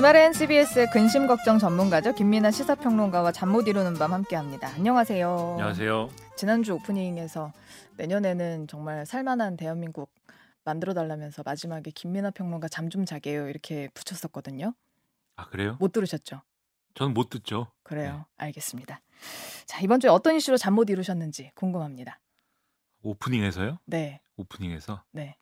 주말엔 0.00 0.32
CBS의 0.32 0.86
근심 0.92 1.26
걱정 1.26 1.58
전문가죠 1.58 2.14
김민아 2.14 2.50
시사평론가와 2.52 3.32
잠 3.32 3.50
못 3.50 3.68
이루는 3.68 3.92
밤 3.98 4.14
함께합니다. 4.14 4.68
안녕하세요. 4.68 5.36
안녕하세요. 5.58 6.08
지난주 6.38 6.72
오프닝에서 6.72 7.52
내년에는 7.98 8.66
정말 8.66 9.04
살만한 9.04 9.58
대한민국 9.58 10.10
만들어 10.64 10.94
달라면서 10.94 11.42
마지막에 11.44 11.90
김민아 11.90 12.30
평론가 12.30 12.68
잠 12.68 12.88
좀 12.88 13.04
자게요 13.04 13.50
이렇게 13.50 13.90
붙였었거든요. 13.92 14.72
아 15.36 15.46
그래요? 15.50 15.76
못 15.78 15.92
들으셨죠? 15.92 16.40
저는 16.94 17.12
못 17.12 17.28
듣죠. 17.28 17.66
그래요. 17.82 18.24
네. 18.38 18.44
알겠습니다. 18.46 19.02
자 19.66 19.80
이번 19.82 20.00
주에 20.00 20.08
어떤 20.08 20.34
이슈로 20.34 20.56
잠 20.56 20.74
못 20.76 20.88
이루셨는지 20.88 21.50
궁금합니다. 21.56 22.18
오프닝에서요? 23.02 23.78
네, 23.84 24.22
오프닝에서 24.38 25.02
네. 25.12 25.36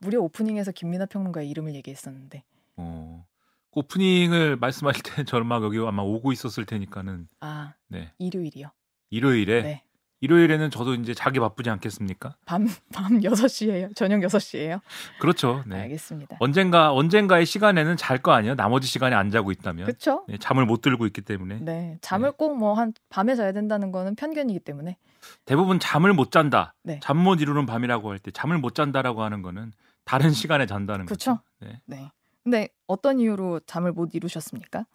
무려 0.00 0.20
오프닝에서 0.20 0.70
김민아 0.70 1.06
평론가의 1.06 1.50
이름을 1.50 1.74
얘기했었는데 1.74 2.44
어, 2.76 3.26
그 3.26 3.33
오프닝을 3.74 4.56
말씀하실 4.56 5.02
때 5.02 5.24
저는 5.24 5.46
막 5.46 5.62
여기 5.62 5.78
아마 5.78 6.02
오고 6.02 6.32
있었을 6.32 6.64
테니까는 6.64 7.28
아 7.40 7.74
네 7.88 8.12
일요일이요. 8.18 8.70
일요일에 9.10 9.62
네. 9.62 9.82
일요일에는 10.20 10.70
저도 10.70 10.94
이제 10.94 11.12
자기 11.12 11.38
바쁘지 11.38 11.68
않겠습니까? 11.68 12.34
밤, 12.46 12.66
밤 12.94 13.20
6시에요? 13.20 13.94
저녁 13.94 14.20
6시에요? 14.20 14.80
그렇죠. 15.20 15.62
네. 15.66 15.82
알겠습니다. 15.82 16.38
언젠가 16.40 16.92
언젠가의 16.94 17.44
시간에는 17.44 17.96
잘 17.98 18.22
거 18.22 18.32
아니에요? 18.32 18.54
나머지 18.54 18.86
시간에 18.88 19.14
안 19.14 19.30
자고 19.30 19.50
있다면 19.52 19.84
그쵸? 19.86 20.24
네, 20.28 20.38
잠을 20.38 20.64
못 20.64 20.80
들고 20.80 21.04
있기 21.06 21.20
때문에 21.20 21.58
네. 21.60 21.98
잠을 22.00 22.32
꼭뭐 22.32 22.72
한 22.74 22.94
밤에 23.10 23.34
자야 23.34 23.52
된다는 23.52 23.92
거는 23.92 24.14
편견이기 24.14 24.60
때문에. 24.60 24.96
대부분 25.44 25.78
잠을 25.78 26.14
못 26.14 26.30
잔다. 26.30 26.74
네. 26.82 27.00
잠못 27.02 27.40
이루는 27.42 27.66
밤이라고 27.66 28.10
할 28.10 28.18
때 28.18 28.30
잠을 28.30 28.56
못 28.58 28.74
잔다라고 28.74 29.22
하는 29.22 29.42
거는 29.42 29.72
다른 30.06 30.30
시간에 30.30 30.64
잔다는? 30.66 31.04
거죠. 31.06 31.40
네. 31.60 31.80
네. 31.84 32.10
근데 32.44 32.68
어떤 32.86 33.18
이유로 33.18 33.60
잠을 33.60 33.92
못 33.92 34.14
이루셨습니까? 34.14 34.86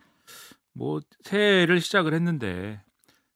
뭐 0.71 1.01
새해를 1.23 1.81
시작을 1.81 2.13
했는데 2.13 2.81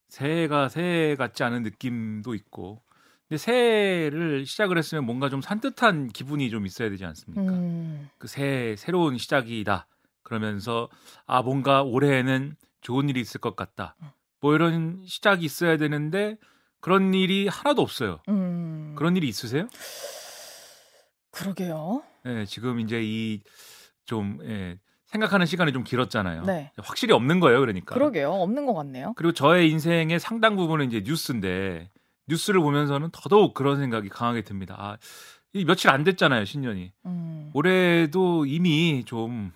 새해가 0.08 0.68
새해 0.68 1.16
같지 1.16 1.42
않은 1.42 1.62
느낌도 1.64 2.34
있고 2.34 2.80
근데 3.28 3.38
새해를 3.38 4.46
시작을 4.46 4.78
했으면 4.78 5.04
뭔가 5.04 5.28
좀 5.28 5.42
산뜻한 5.42 6.08
기분이 6.08 6.48
좀 6.50 6.64
있어야 6.64 6.88
되지 6.90 7.04
않습니까? 7.04 7.52
음, 7.52 8.08
그 8.18 8.28
새해 8.28 8.76
새로운 8.76 9.18
시작이다 9.18 9.88
그러면서 10.22 10.88
아 11.26 11.42
뭔가 11.42 11.82
올해에는 11.82 12.54
좋은 12.80 13.08
일이 13.08 13.20
있을 13.20 13.40
것 13.40 13.56
같다 13.56 13.96
음. 14.00 14.08
뭐 14.40 14.54
이런 14.54 15.02
시작이 15.06 15.44
있어야 15.44 15.76
되는데 15.76 16.36
그런 16.80 17.14
일이 17.14 17.48
하나도 17.48 17.80
없어요. 17.80 18.20
음. 18.28 18.94
그런 18.94 19.16
일이 19.16 19.26
있으세요? 19.26 19.68
그러게요. 21.30 22.02
네, 22.24 22.44
지금 22.44 22.78
이제 22.78 23.00
이 23.02 23.42
좀 24.06 24.38
예, 24.44 24.78
생각하는 25.06 25.46
시간이 25.46 25.72
좀 25.72 25.84
길었잖아요. 25.84 26.42
네. 26.44 26.70
확실히 26.78 27.14
없는 27.14 27.40
거예요, 27.40 27.60
그러니까. 27.60 27.94
그러게요. 27.94 28.30
없는 28.32 28.66
것 28.66 28.74
같네요. 28.74 29.12
그리고 29.16 29.32
저의 29.32 29.70
인생의 29.70 30.18
상당 30.18 30.56
부분은 30.56 30.86
이제 30.86 31.02
뉴스인데 31.04 31.90
뉴스를 32.26 32.60
보면서는 32.60 33.10
더더욱 33.12 33.54
그런 33.54 33.78
생각이 33.78 34.08
강하게 34.08 34.42
듭니다. 34.42 34.74
아, 34.78 34.96
이 35.52 35.64
며칠 35.64 35.90
안 35.90 36.02
됐잖아요, 36.04 36.44
신년이. 36.44 36.92
음. 37.06 37.50
올해도 37.54 38.46
이미 38.46 39.04
좀안 39.06 39.52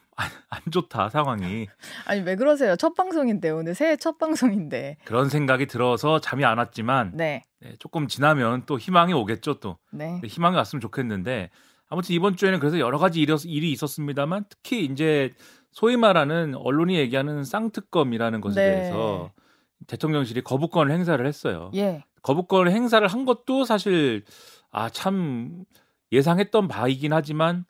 좋다 0.70 1.08
상황이 1.08 1.66
아니 2.06 2.20
왜 2.20 2.36
그러세요? 2.36 2.76
첫 2.76 2.94
방송인데 2.94 3.50
오늘 3.50 3.74
새해 3.74 3.96
첫 3.96 4.19
방송인데. 4.19 4.98
그런 5.04 5.28
생각이 5.28 5.66
들어서 5.66 6.20
잠이 6.20 6.44
안 6.44 6.58
왔지만 6.58 7.12
네. 7.14 7.42
네, 7.60 7.74
조금 7.80 8.06
지나면 8.06 8.62
또 8.66 8.78
희망이 8.78 9.12
오겠죠 9.12 9.54
또 9.54 9.78
네. 9.91 10.20
네, 10.22 10.28
희망이 10.28 10.54
왔으면 10.56 10.80
좋겠는데 10.80 11.50
아무튼 11.89 12.14
이번 12.14 12.36
주에는 12.36 12.58
그래서 12.58 12.78
여러 12.78 12.98
가지 12.98 13.20
일이, 13.20 13.72
있었습니다만 13.72 14.44
특히 14.48 14.84
이제 14.84 15.31
소위 15.72 15.97
말하는 15.97 16.54
언론이 16.54 16.97
얘기하는 16.97 17.44
쌍특검이라는 17.44 18.41
것에 18.41 18.60
네. 18.60 18.75
대해서 18.76 19.31
대통령실이 19.87 20.43
거부권을 20.43 20.93
행사를 20.93 21.25
했어요. 21.25 21.71
예. 21.75 22.04
거부권을 22.22 22.72
행사를 22.72 23.06
한 23.06 23.25
것도 23.25 23.65
사실 23.65 24.25
아 24.71 24.91
참 24.91 25.65
예상했던 26.12 26.69
바이긴 26.69 27.12
하지만 27.12 27.65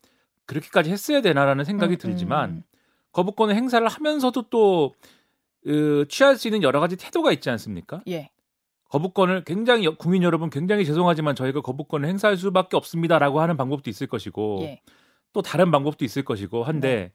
그렇게까지 0.47 0.91
했어야 0.91 1.21
되나라는 1.21 1.65
생각이 1.65 1.95
음, 1.95 1.99
들지만 1.99 2.51
음. 2.51 2.63
거부권을 3.13 3.55
행사를 3.55 3.87
하면서도 3.87 4.43
또 4.51 4.95
으, 5.67 6.07
취할 6.09 6.37
수 6.37 6.49
있는 6.49 6.63
여러 6.63 6.81
가지 6.81 6.97
태도가 6.97 7.33
있지 7.33 7.51
않습니까? 7.51 8.01
예. 8.09 8.31
거부권을 8.89 9.45
굉장히 9.45 9.85
여- 9.85 9.95
국민 9.97 10.23
여러분 10.23 10.51
굉장히 10.51 10.85
죄송하지만 10.85 11.35
저희가 11.35 11.61
거부권을 11.61 12.09
행사할 12.09 12.37
수밖에 12.37 12.77
없습니다라고 12.77 13.41
하는 13.41 13.57
방법도 13.57 13.91
있을 13.91 14.07
것이고 14.07 14.61
예. 14.63 14.81
또 15.33 15.43
다른 15.43 15.71
방법도 15.71 16.05
있을 16.05 16.25
것이고 16.25 16.65
한데 16.65 17.13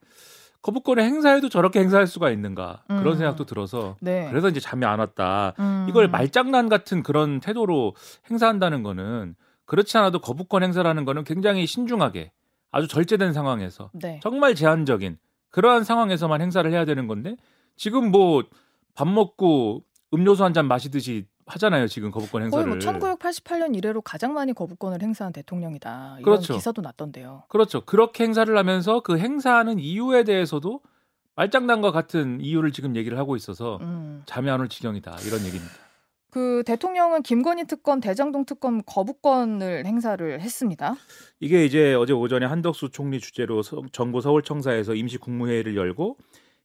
거부권을 0.62 1.04
행사해도 1.04 1.50
저렇게 1.50 1.80
행사할 1.80 2.08
수가 2.08 2.30
있는가 2.30 2.84
그런 2.88 3.08
음. 3.08 3.18
생각도 3.18 3.46
들어서 3.46 3.98
네. 4.02 4.28
그래서 4.30 4.48
이제 4.50 4.60
잠이 4.60 4.86
안 4.86 5.00
왔다. 5.00 5.54
음. 5.60 5.88
이걸 5.90 6.08
말장난 6.08 6.70
같은 6.70 7.04
그런 7.04 7.40
태도로 7.42 7.96
행사한다는 8.30 8.82
거는 8.84 9.36
그렇지 9.66 9.98
않아도 9.98 10.20
거부권 10.20 10.64
행사라는 10.64 11.04
거는 11.06 11.24
굉장히 11.26 11.66
신중하게 11.66 12.32
아주 12.72 12.88
절제된 12.88 13.34
상황에서 13.34 13.90
네. 13.94 14.20
정말 14.24 14.56
제한적인 14.56 15.18
그러한 15.50 15.84
상황에서만 15.84 16.42
행사를 16.42 16.70
해야 16.72 16.86
되는 16.86 17.08
건데 17.08 17.36
지금 17.76 18.12
뭐 18.12 18.44
밥 18.96 19.08
먹고 19.08 19.84
음료수 20.14 20.44
한 20.44 20.54
잔 20.54 20.68
마시듯이 20.68 21.26
하잖아요 21.46 21.88
지금 21.88 22.12
거부권 22.12 22.50
거의 22.50 22.66
행사를 22.66 23.00
뭐 23.00 23.10
1988년 23.18 23.76
이래로 23.76 24.02
가장 24.02 24.34
많이 24.34 24.54
거부권을 24.54 25.02
행사한 25.02 25.34
대통령이다. 25.34 26.18
이런 26.20 26.24
그렇죠. 26.24 26.54
기사도 26.54 26.82
났던데요. 26.82 27.44
그렇죠 27.50 27.82
그렇게 27.86 28.24
행사를 28.24 28.56
하면서 28.58 29.00
그 29.02 29.18
행사하는 29.18 29.80
이유에 29.80 30.24
대해서도 30.24 30.82
말장난과 31.36 31.92
같은 31.92 32.40
이유를 32.42 32.72
지금 32.72 32.96
얘기를 32.96 33.18
하고 33.18 33.36
있어서 33.36 33.78
음. 33.82 34.22
잠이 34.26 34.50
안 34.50 34.62
올 34.62 34.70
지경이다 34.70 35.18
이런 35.26 35.40
얘기입니다. 35.46 35.74
그 36.30 36.64
대통령은 36.66 37.22
김건희 37.22 37.66
특검, 37.68 38.00
대장동 38.00 38.46
특검 38.46 38.82
거부권을 38.86 39.86
행사를 39.86 40.40
했습니다. 40.42 40.96
이게 41.40 41.64
이제 41.64 41.94
어제 41.94 42.12
오전에 42.14 42.48
한덕수 42.48 42.90
총리 42.90 43.20
주재로 43.20 43.62
서- 43.62 43.84
정부 43.92 44.20
서울청사에서 44.20 44.96
임시 44.96 45.18
국무회의를 45.20 45.76
열고 45.76 46.18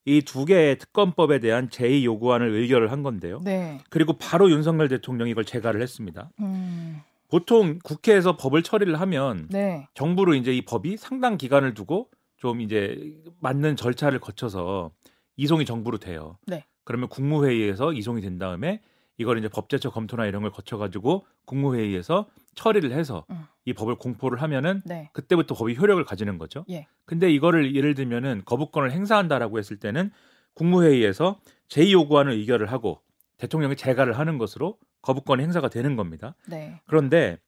이 0.09 0.23
두 0.23 0.45
개의 0.45 0.79
특검법에 0.79 1.39
대한 1.41 1.69
제의 1.69 2.05
요구안을 2.05 2.51
의결을 2.51 2.91
한 2.91 3.03
건데요. 3.03 3.41
네. 3.45 3.79
그리고 3.91 4.15
바로 4.15 4.51
윤석열 4.51 4.89
대통령이 4.89 5.33
이걸 5.33 5.45
제가를 5.45 5.83
했습니다. 5.83 6.31
음. 6.41 7.01
보통 7.29 7.79
국회에서 7.85 8.37
법을 8.39 8.63
처리를 8.63 8.99
하면 9.01 9.49
네. 9.51 9.87
정부로 9.95 10.35
이제 10.35 10.55
이 10.55 10.65
법이 10.65 10.97
상당 10.97 11.37
기간을 11.37 11.75
두고 11.75 12.09
좀 12.39 12.61
이제 12.63 13.15
맞는 13.41 13.77
절차를 13.77 14.19
거쳐서 14.21 14.93
이송이 15.37 15.67
정부로 15.67 15.99
돼요. 15.99 16.39
네. 16.47 16.65
그러면 16.85 17.09
국무회의에서 17.09 17.93
이송이 17.93 18.23
된 18.23 18.39
다음에 18.39 18.81
이걸 19.19 19.39
이제 19.39 19.49
법제처 19.49 19.91
검토나 19.91 20.27
이런 20.27 20.43
걸 20.43 20.51
거쳐가지고 20.53 21.27
국무회의에서 21.45 22.27
처리를 22.55 22.93
해서 22.93 23.25
음. 23.31 23.45
이 23.65 23.73
법을 23.73 23.97
공포를 23.97 24.41
하면은 24.43 24.81
네. 24.85 25.11
그때부터 25.13 25.55
법이 25.55 25.77
효력을 25.77 26.03
가지는 26.05 26.39
거죠. 26.39 26.65
예. 26.71 26.87
근데 27.05 27.31
이거를 27.31 27.75
예를 27.75 27.95
들면은 27.95 28.43
거부권을 28.45 28.93
행사한다라고 28.93 29.59
했을 29.59 29.77
때는 29.79 30.11
국무회의에서 30.55 31.41
제2 31.69 31.91
요구안을 31.93 32.33
의결을 32.33 32.71
하고 32.73 33.01
대통령이 33.37 33.77
재가를 33.77 34.19
하는 34.19 34.39
것으로 34.39 34.79
거부권 35.03 35.41
행사가 35.41 35.69
되는 35.69 35.97
겁니다. 35.97 36.35
네. 36.49 36.81
그런데 36.87 37.39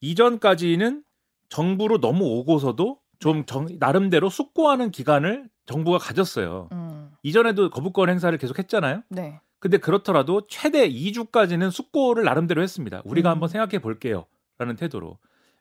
이전까지는 0.00 1.02
정부로 1.48 2.00
너무 2.00 2.24
오고서도 2.24 2.98
좀 3.18 3.44
정- 3.46 3.68
나름대로 3.78 4.28
숙고하는 4.28 4.90
기간을 4.90 5.48
정부가 5.66 5.98
가졌어요. 5.98 6.68
음. 6.72 7.10
이전에도 7.22 7.70
거부권 7.70 8.10
행사를 8.10 8.36
계속 8.38 8.58
했잖아요. 8.58 9.02
네. 9.08 9.40
근데 9.64 9.78
그렇더라도 9.78 10.46
최대 10.46 10.86
2주까지는 10.90 11.70
숙고를 11.70 12.24
나름대로 12.24 12.60
했습니다. 12.62 13.00
우리가 13.06 13.30
음. 13.30 13.32
한번 13.32 13.48
생각해 13.48 13.78
볼게요. 13.78 14.26
라는 14.58 14.76
태도로. 14.76 15.16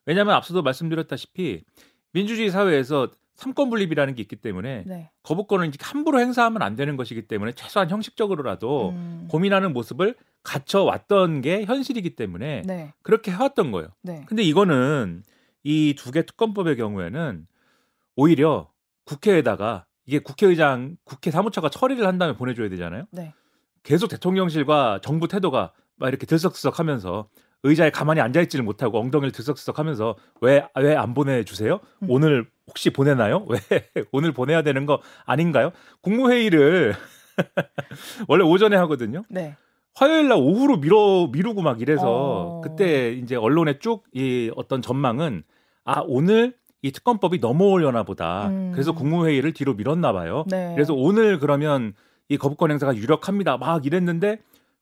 왜냐하면 0.06 0.36
앞서도 0.36 0.62
말씀드렸다시피 0.62 1.64
민주주의 2.12 2.50
사회에서 2.50 3.12
삼권 3.36 3.70
분립이라는 3.70 4.14
게 4.16 4.22
있기 4.24 4.36
때문에 4.36 4.84
네. 4.86 5.10
거부권을 5.24 5.68
이제 5.68 5.78
함부로 5.82 6.20
행사하면 6.20 6.62
안 6.64 6.76
되는 6.76 6.98
것이기 6.98 7.30
때문에 7.30 7.54
최소한 7.54 7.90
형식적으로라도 7.90 8.90
음. 8.90 9.28
고민하는 9.32 9.72
모습을 9.72 10.16
갖춰 10.44 10.84
왔던 10.84 11.40
게 11.40 11.64
현실이기 11.64 12.18
때문에 12.18 12.64
네. 12.66 12.92
그렇게 13.04 13.32
해왔던 13.32 13.72
거예요. 13.72 13.88
네. 14.02 14.26
근데 14.28 14.44
이거는 14.44 15.24
이 15.64 15.96
두 15.98 16.12
개 16.12 16.26
특검법의 16.26 16.76
경우에는 16.76 17.48
오히려 18.18 18.70
국회에다가 19.06 19.86
이게 20.06 20.20
국회의장, 20.20 20.98
국회 21.06 21.32
사무처가 21.32 21.70
처리를 21.70 22.06
한 22.06 22.18
다음에 22.18 22.36
보내줘야 22.36 22.68
되잖아요. 22.68 23.06
네. 23.12 23.34
계속 23.84 24.08
대통령실과 24.08 25.00
정부 25.04 25.28
태도가 25.28 25.72
막 25.98 26.08
이렇게 26.08 26.26
들썩들썩하면서 26.26 27.28
의자에 27.66 27.92
가만히 27.92 28.20
앉아 28.22 28.42
있지를 28.42 28.64
못하고 28.66 29.00
엉덩이를 29.00 29.32
들썩들썩하면서 29.32 30.16
왜 30.42 30.66
왜 30.78 30.96
안 30.96 31.14
보내주세요? 31.14 31.80
음. 32.02 32.08
오늘 32.10 32.46
혹시 32.68 32.90
보내나요? 32.90 33.46
왜 33.50 33.60
오늘 34.12 34.32
보내야 34.34 34.62
되는 34.64 34.86
거 34.86 35.00
아닌가요? 35.26 35.72
국무회의를 36.02 36.94
원래 38.28 38.44
오전에 38.44 38.76
하거든요. 38.78 39.24
네. 39.30 39.56
화요일 39.96 40.28
날 40.28 40.40
오후로 40.40 40.78
미뤄 40.78 41.28
미루고 41.32 41.62
막 41.62 41.80
이래서 41.82 42.06
어. 42.08 42.62
그때 42.62 43.12
이제 43.14 43.36
언론에 43.36 43.78
쭉 43.80 44.04
이 44.14 44.52
어떤 44.56 44.82
전망은 44.82 45.44
아 45.86 46.02
오늘 46.06 46.56
이 46.82 46.92
특검법이 46.92 47.40
넘어오려나 47.40 48.04
보다. 48.04 48.48
음. 48.48 48.72
그래서 48.74 48.92
국무회의를 48.94 49.54
뒤로 49.54 49.74
밀었나 49.76 50.12
봐요. 50.12 50.46
네. 50.50 50.72
그래서 50.76 50.94
오늘 50.94 51.40
그러면 51.40 51.94
이 52.30 52.38
거부권 52.38 52.72
행사가 52.72 52.96
유력합니다. 52.96 53.58
막 53.58 53.86
이랬는데 53.86 54.40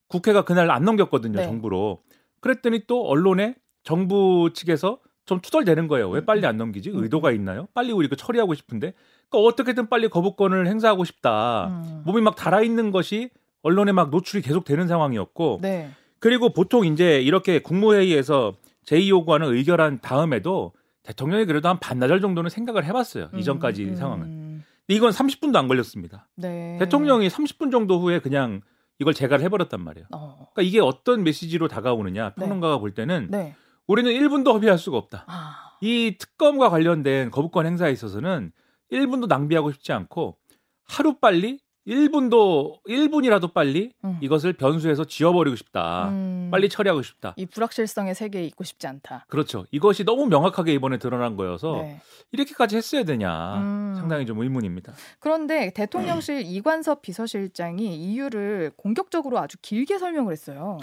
국회가 0.08 0.44
그날 0.44 0.70
안 0.72 0.84
넘겼거든요, 0.84 1.40
네. 1.40 1.46
정부로. 1.46 2.02
그랬더니 2.40 2.84
또 2.88 3.08
언론에 3.08 3.56
정부 3.84 4.52
측에서 4.54 5.00
좀 5.26 5.40
투덜대는 5.40 5.88
거예요. 5.88 6.10
왜 6.10 6.20
음, 6.20 6.26
빨리 6.26 6.46
안 6.46 6.58
넘기지? 6.58 6.90
음, 6.90 7.04
의도가 7.04 7.32
있나요? 7.32 7.68
빨리 7.74 7.92
우리 7.92 8.08
이거 8.08 8.16
처리하고 8.16 8.54
싶은데. 8.54 8.94
그러니까 9.30 9.48
어떻게든 9.48 9.88
빨리 9.88 10.10
거부권을 10.10 10.68
행사하고 10.68 11.06
싶다. 11.06 11.68
음. 11.68 12.02
몸이 12.06 12.22
막 12.22 12.36
달아 12.36 12.62
있는 12.62 12.92
것이 12.92 13.30
언론에 13.62 13.92
막 13.92 14.10
노출이 14.10 14.42
계속 14.42 14.66
되는 14.66 14.88
상황이었고 14.88 15.60
네. 15.62 15.92
그리고 16.20 16.50
보통 16.50 16.86
이제 16.86 17.22
이렇게 17.22 17.60
국무회의에서 17.60 18.56
제의 18.84 19.10
요구안을 19.10 19.48
의결한 19.56 20.00
다음에도 20.02 20.74
대통령이 21.04 21.46
그래도 21.46 21.70
한 21.70 21.80
반나절 21.80 22.22
정도는 22.22 22.50
생각을 22.50 22.84
해봤어요. 22.86 23.30
음, 23.34 23.40
이전까지 23.40 23.86
음, 23.86 23.96
상황은. 23.96 24.41
이건 24.96 25.12
30분도 25.12 25.56
안 25.56 25.68
걸렸습니다. 25.68 26.28
네. 26.36 26.78
대통령이 26.80 27.28
30분 27.28 27.72
정도 27.72 28.00
후에 28.00 28.20
그냥 28.20 28.62
이걸 29.00 29.14
재가를 29.14 29.44
해버렸단 29.46 29.82
말이에요. 29.82 30.08
어. 30.14 30.50
그러니까 30.54 30.62
이게 30.62 30.80
어떤 30.80 31.24
메시지로 31.24 31.68
다가오느냐 31.68 32.34
평론가가 32.36 32.78
볼 32.80 32.94
때는 32.94 33.30
네. 33.32 33.56
우리는 33.88 34.12
1분도 34.12 34.54
허비할 34.54 34.78
수가 34.78 34.98
없다. 34.98 35.26
아. 35.28 35.78
이 35.82 36.16
특검과 36.20 36.70
관련된 36.70 37.32
거부권 37.32 37.66
행사에 37.66 37.92
있어서는 37.92 38.52
1분도 38.92 39.28
낭비하고 39.28 39.72
싶지 39.72 39.94
않고 39.94 40.38
하루 40.84 41.20
빨리 41.20 41.60
1분도 41.88 42.82
1분이라도 42.88 43.54
빨리 43.54 43.92
음. 44.04 44.18
이것을 44.22 44.54
변수에서 44.54 45.06
지워버리고 45.06 45.56
싶다. 45.56 46.10
음. 46.10 46.50
빨리 46.52 46.70
처리하고 46.70 47.02
싶다. 47.02 47.34
이 47.38 47.46
불확실성의 47.46 48.14
세계에 48.14 48.46
있고 48.46 48.64
싶지 48.64 48.88
않다. 48.88 49.26
그렇죠. 49.30 49.66
이것이 49.72 50.04
너무 50.04 50.28
명확하게 50.28 50.74
이번에 50.74 50.98
드러난 50.98 51.36
거여서 51.36 51.82
네. 51.82 52.02
이렇게까지 52.32 52.78
했어야 52.78 53.04
되냐 53.04 53.58
음. 53.58 53.96
상당히 53.98 54.26
좀 54.26 54.40
의문입니다. 54.42 54.94
그런데 55.20 55.72
대통령실 55.72 56.42
이관섭 56.46 57.02
비서실장이 57.02 57.96
이유를 57.96 58.72
공격적으로 58.76 59.40
아주 59.40 59.58
길게 59.62 59.98
설명을 59.98 60.32
했어요. 60.32 60.78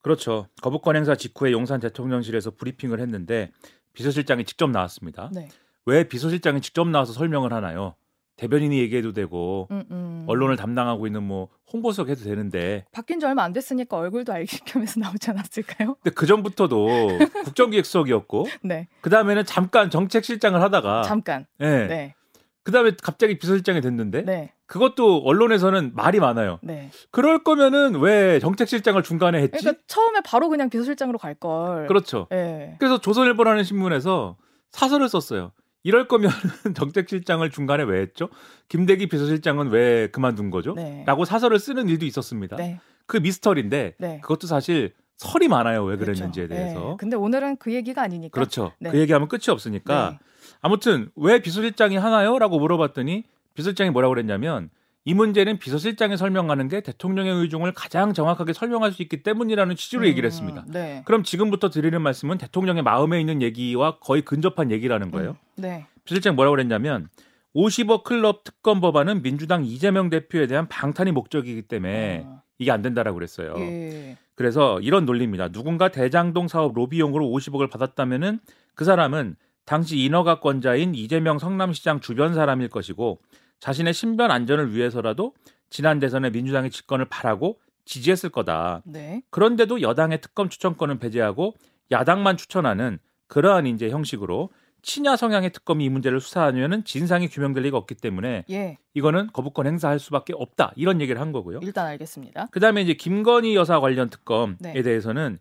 그렇죠. 0.00 0.46
거부권 0.62 0.96
행사 0.96 1.14
직후에 1.14 1.52
용산 1.52 1.80
대통령실에서 1.80 2.52
브리핑을 2.52 3.00
했는데 3.00 3.50
비서실장이 3.92 4.44
직접 4.44 4.70
나왔습니다. 4.70 5.30
네. 5.34 5.48
왜 5.84 6.04
비서실장이 6.04 6.60
직접 6.60 6.88
나와서 6.88 7.12
설명을 7.12 7.52
하나요? 7.52 7.94
대변인이 8.38 8.78
얘기해도 8.78 9.12
되고 9.12 9.68
음, 9.70 9.84
음. 9.90 10.24
언론을 10.26 10.56
담당하고 10.56 11.06
있는 11.06 11.24
뭐 11.24 11.48
홍보석 11.72 12.08
해도 12.08 12.22
되는데 12.22 12.86
바뀐 12.92 13.20
지 13.20 13.26
얼마 13.26 13.42
안 13.42 13.52
됐으니까 13.52 13.96
얼굴도 13.96 14.32
알기 14.32 14.60
겸해서 14.64 15.00
나오지 15.00 15.30
않았을까요? 15.30 15.96
근데 16.02 16.14
그 16.14 16.24
전부터도 16.24 16.86
국정기획수석이었고 17.44 18.46
네. 18.62 18.88
그 19.00 19.10
다음에는 19.10 19.44
잠깐 19.44 19.90
정책실장을 19.90 20.60
하다가 20.60 21.02
잠깐. 21.02 21.46
예. 21.60 21.86
네. 21.86 22.14
그 22.62 22.72
다음에 22.72 22.92
갑자기 23.02 23.38
비서실장이 23.38 23.80
됐는데 23.80 24.22
네. 24.22 24.52
그것도 24.66 25.22
언론에서는 25.24 25.92
말이 25.94 26.20
많아요. 26.20 26.58
네. 26.62 26.90
그럴 27.10 27.42
거면은 27.42 27.96
왜 27.96 28.38
정책실장을 28.38 29.02
중간에 29.02 29.38
했지? 29.40 29.58
그러니까 29.58 29.82
처음에 29.86 30.20
바로 30.24 30.48
그냥 30.48 30.68
비서실장으로 30.68 31.18
갈 31.18 31.34
걸. 31.34 31.86
그렇죠. 31.86 32.26
네. 32.30 32.76
그래서 32.78 33.00
조선일보라는 33.00 33.64
신문에서 33.64 34.36
사설을 34.70 35.08
썼어요. 35.08 35.52
이럴 35.88 36.06
거면 36.06 36.30
정책실장을 36.76 37.48
중간에 37.48 37.82
왜 37.82 38.02
했죠? 38.02 38.28
김대기 38.68 39.08
비서실장은 39.08 39.70
왜 39.70 40.08
그만둔 40.08 40.50
거죠? 40.50 40.74
네. 40.74 41.02
라고 41.06 41.24
사설을 41.24 41.58
쓰는 41.58 41.88
일도 41.88 42.04
있었습니다. 42.04 42.56
네. 42.56 42.78
그 43.06 43.16
미스터리인데 43.16 43.94
네. 43.96 44.20
그것도 44.20 44.46
사실 44.46 44.92
설이 45.16 45.48
많아요. 45.48 45.84
왜 45.84 45.96
그렇죠. 45.96 46.12
그랬는지에 46.12 46.48
대해서. 46.48 46.78
네. 46.78 46.96
근데 46.98 47.16
오늘은 47.16 47.56
그 47.56 47.72
얘기가 47.72 48.02
아니니까. 48.02 48.34
그렇죠. 48.34 48.72
네. 48.80 48.90
그 48.90 48.98
얘기하면 48.98 49.28
끝이 49.28 49.44
없으니까 49.48 50.10
네. 50.10 50.18
아무튼 50.60 51.08
왜 51.16 51.40
비서실장이 51.40 51.96
하나요? 51.96 52.38
라고 52.38 52.58
물어봤더니 52.58 53.24
비서실장이 53.54 53.88
뭐라고 53.88 54.12
그랬냐면 54.12 54.68
이 55.06 55.14
문제는 55.14 55.58
비서실장이 55.58 56.18
설명하는 56.18 56.68
게 56.68 56.82
대통령의 56.82 57.32
의중을 57.32 57.72
가장 57.72 58.12
정확하게 58.12 58.52
설명할 58.52 58.92
수 58.92 59.00
있기 59.00 59.22
때문이라는 59.22 59.74
취지로 59.74 60.06
얘기를 60.06 60.26
음, 60.26 60.30
했습니다. 60.30 60.64
네. 60.68 61.02
그럼 61.06 61.22
지금부터 61.22 61.70
드리는 61.70 61.98
말씀은 62.02 62.36
대통령의 62.36 62.82
마음에 62.82 63.18
있는 63.18 63.40
얘기와 63.40 63.98
거의 64.00 64.20
근접한 64.20 64.70
얘기라는 64.70 65.10
거예요. 65.10 65.30
음, 65.30 65.47
네. 65.58 65.86
비서실장이 66.04 66.34
뭐라고 66.36 66.54
그랬냐면 66.54 67.08
50억 67.54 68.04
클럽 68.04 68.44
특검 68.44 68.80
법안은 68.80 69.22
민주당 69.22 69.64
이재명 69.64 70.10
대표에 70.10 70.46
대한 70.46 70.68
방탄이 70.68 71.12
목적이기 71.12 71.62
때문에 71.62 72.24
어, 72.26 72.42
이게 72.58 72.70
안 72.70 72.82
된다라고 72.82 73.14
그랬어요. 73.14 73.54
예. 73.58 74.16
그래서 74.34 74.80
이런 74.80 75.04
논리입니다. 75.04 75.48
누군가 75.48 75.88
대장동 75.88 76.48
사업 76.48 76.74
로비용으로 76.74 77.26
50억을 77.26 77.70
받았다면은 77.70 78.38
그 78.74 78.84
사람은 78.84 79.36
당시 79.64 79.98
인허가권자인 79.98 80.94
이재명 80.94 81.38
성남시장 81.38 82.00
주변 82.00 82.34
사람일 82.34 82.68
것이고 82.68 83.18
자신의 83.60 83.92
신변 83.92 84.30
안전을 84.30 84.74
위해서라도 84.74 85.34
지난 85.68 85.98
대선에 85.98 86.30
민주당의 86.30 86.70
집권을 86.70 87.06
바라고 87.06 87.58
지지했을 87.84 88.30
거다. 88.30 88.82
네. 88.84 89.22
그런데도 89.30 89.80
여당의 89.80 90.20
특검 90.20 90.48
추천권은 90.48 90.98
배제하고 90.98 91.54
야당만 91.90 92.36
추천하는 92.36 92.98
그러한 93.26 93.66
이제 93.66 93.90
형식으로 93.90 94.50
친야 94.82 95.16
성향의 95.16 95.52
특검이 95.52 95.84
이 95.84 95.88
문제를 95.88 96.20
수사하면은 96.20 96.84
진상이 96.84 97.28
규명될 97.28 97.64
리가 97.64 97.76
없기 97.76 97.94
때문에 97.96 98.44
예. 98.50 98.78
이거는 98.94 99.28
거부권 99.32 99.66
행사할 99.66 99.98
수밖에 99.98 100.32
없다 100.36 100.72
이런 100.76 101.00
얘기를 101.00 101.20
한 101.20 101.32
거고요. 101.32 101.60
일단 101.62 101.86
알겠습니다. 101.86 102.46
그다음에 102.50 102.82
이제 102.82 102.94
김건희 102.94 103.54
여사 103.54 103.80
관련 103.80 104.10
특검에 104.10 104.56
네. 104.60 104.82
대해서는 104.82 105.38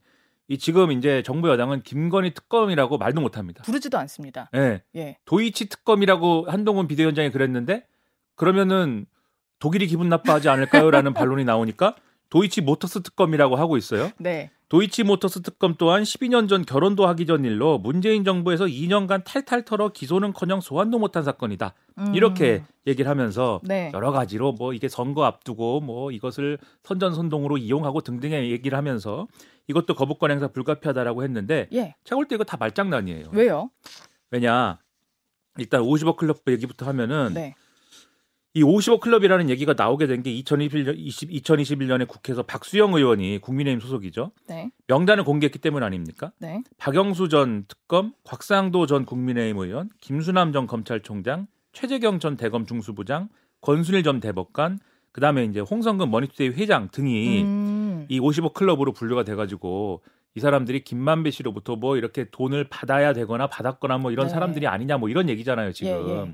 이 0.50 0.58
지금 0.58 0.92
이제 0.92 1.22
정부 1.24 1.50
여당은 1.50 1.84
김건희 1.84 2.34
특검이라고 2.34 2.98
말도 2.98 3.22
못 3.22 3.38
합니다. 3.38 3.64
부르지도 3.64 3.98
않습니다. 4.00 4.50
예. 4.56 4.82
예. 4.96 5.18
도이치 5.26 5.70
특검이라고 5.70 6.46
한동훈 6.50 6.88
비대위원장이 6.88 7.32
그랬는데 7.32 7.86
그러면은 8.36 9.06
독일이 9.60 9.88
기분 9.88 10.08
나빠하지 10.10 10.50
않을까요라는 10.50 11.14
반론이 11.16 11.44
나오니까 11.44 11.96
도이치 12.30 12.62
모터스 12.62 13.02
특검이라고 13.04 13.56
하고 13.56 13.78
있어요. 13.78 14.12
네. 14.18 14.52
도이치 14.70 15.04
모터스 15.04 15.44
특검 15.44 15.76
또한 15.78 16.04
12년 16.04 16.50
전 16.50 16.66
결혼도 16.66 17.08
하기 17.08 17.26
전 17.26 17.46
일로 17.46 17.78
문재인 17.78 18.26
정부에서 18.26 18.66
2년간 18.66 19.24
탈탈 19.24 19.64
털어 19.64 19.90
기소는커녕 19.90 20.60
소환도 20.60 21.00
못한 21.00 21.24
사건이다. 21.24 21.74
음, 22.00 22.14
이렇게 22.14 22.64
얘기를 22.86 23.10
하면서 23.10 23.62
네. 23.64 23.92
여러 23.94 24.12
가지로 24.12 24.52
뭐 24.52 24.74
이게 24.74 24.90
선거 24.90 25.24
앞두고 25.24 25.80
뭐 25.80 26.12
이것을 26.12 26.58
선전선동으로 26.84 27.58
이용하고 27.58 28.02
등등의 28.02 28.52
얘기를 28.52 28.78
하면서 28.78 29.28
이것도 29.70 29.96
거부권 29.96 30.32
행사 30.32 30.48
불가피하다라고 30.50 31.24
했는데 31.24 31.70
예. 31.74 31.96
제가 32.04 32.18
볼 32.18 32.28
때 32.28 32.36
이거 32.36 32.44
다 32.44 32.58
말장난이에요. 32.58 33.28
왜요? 33.32 33.70
왜냐 34.32 34.80
일단 35.58 35.82
50억 35.82 36.18
클럽 36.18 36.42
얘기부터 36.48 36.86
하면은 36.88 37.34
네. 37.34 37.56
이 38.58 38.64
50억 38.64 39.02
클럽이라는 39.02 39.52
얘기가 39.52 39.76
나오게 39.78 40.08
된 40.08 40.24
게 40.24 40.34
2021년 40.42 40.96
20, 40.98 41.30
2021년에 41.30 42.08
국회에서 42.08 42.42
박수영 42.42 42.96
의원이 42.96 43.38
국민의힘 43.40 43.80
소속이죠. 43.80 44.32
네. 44.48 44.72
명단을 44.88 45.24
공개했기 45.24 45.60
때문 45.60 45.84
아닙니까? 45.84 46.32
네. 46.40 46.64
박영수 46.80 47.30
전 47.30 47.66
특검, 47.68 48.14
곽상도 48.24 48.88
전 48.88 49.06
국민의힘 49.06 49.62
의원, 49.62 49.90
김수남 50.02 50.54
전 50.54 50.66
검찰총장, 50.66 51.46
최재경 51.74 52.18
전 52.18 52.36
대검 52.36 52.66
중수부장, 52.66 53.30
권순일 53.62 54.02
전 54.02 54.20
대법관, 54.20 54.80
그다음에 55.12 55.46
이제 55.46 55.60
홍성근 55.60 56.10
머니투데이 56.10 56.50
회장 56.50 56.90
등이 56.92 57.44
음, 57.44 58.06
이 58.10 58.20
50억 58.20 58.54
클럽으로 58.54 58.92
분류가 58.92 59.24
돼 59.24 59.36
가지고 59.36 60.02
이 60.34 60.40
사람들이 60.40 60.84
김만배 60.84 61.30
씨로부터 61.30 61.76
뭐 61.76 61.96
이렇게 61.98 62.30
돈을 62.32 62.70
받아야 62.70 63.14
되거나 63.14 63.46
받았거나 63.48 64.00
뭐 64.00 64.12
이런 64.12 64.28
네. 64.28 64.34
사람들이 64.34 64.66
아니냐 64.66 64.98
뭐 64.98 65.10
이런 65.10 65.30
얘기잖아요 65.30 65.74
지금. 65.74 65.92
예, 65.92 66.12
예. 66.12 66.34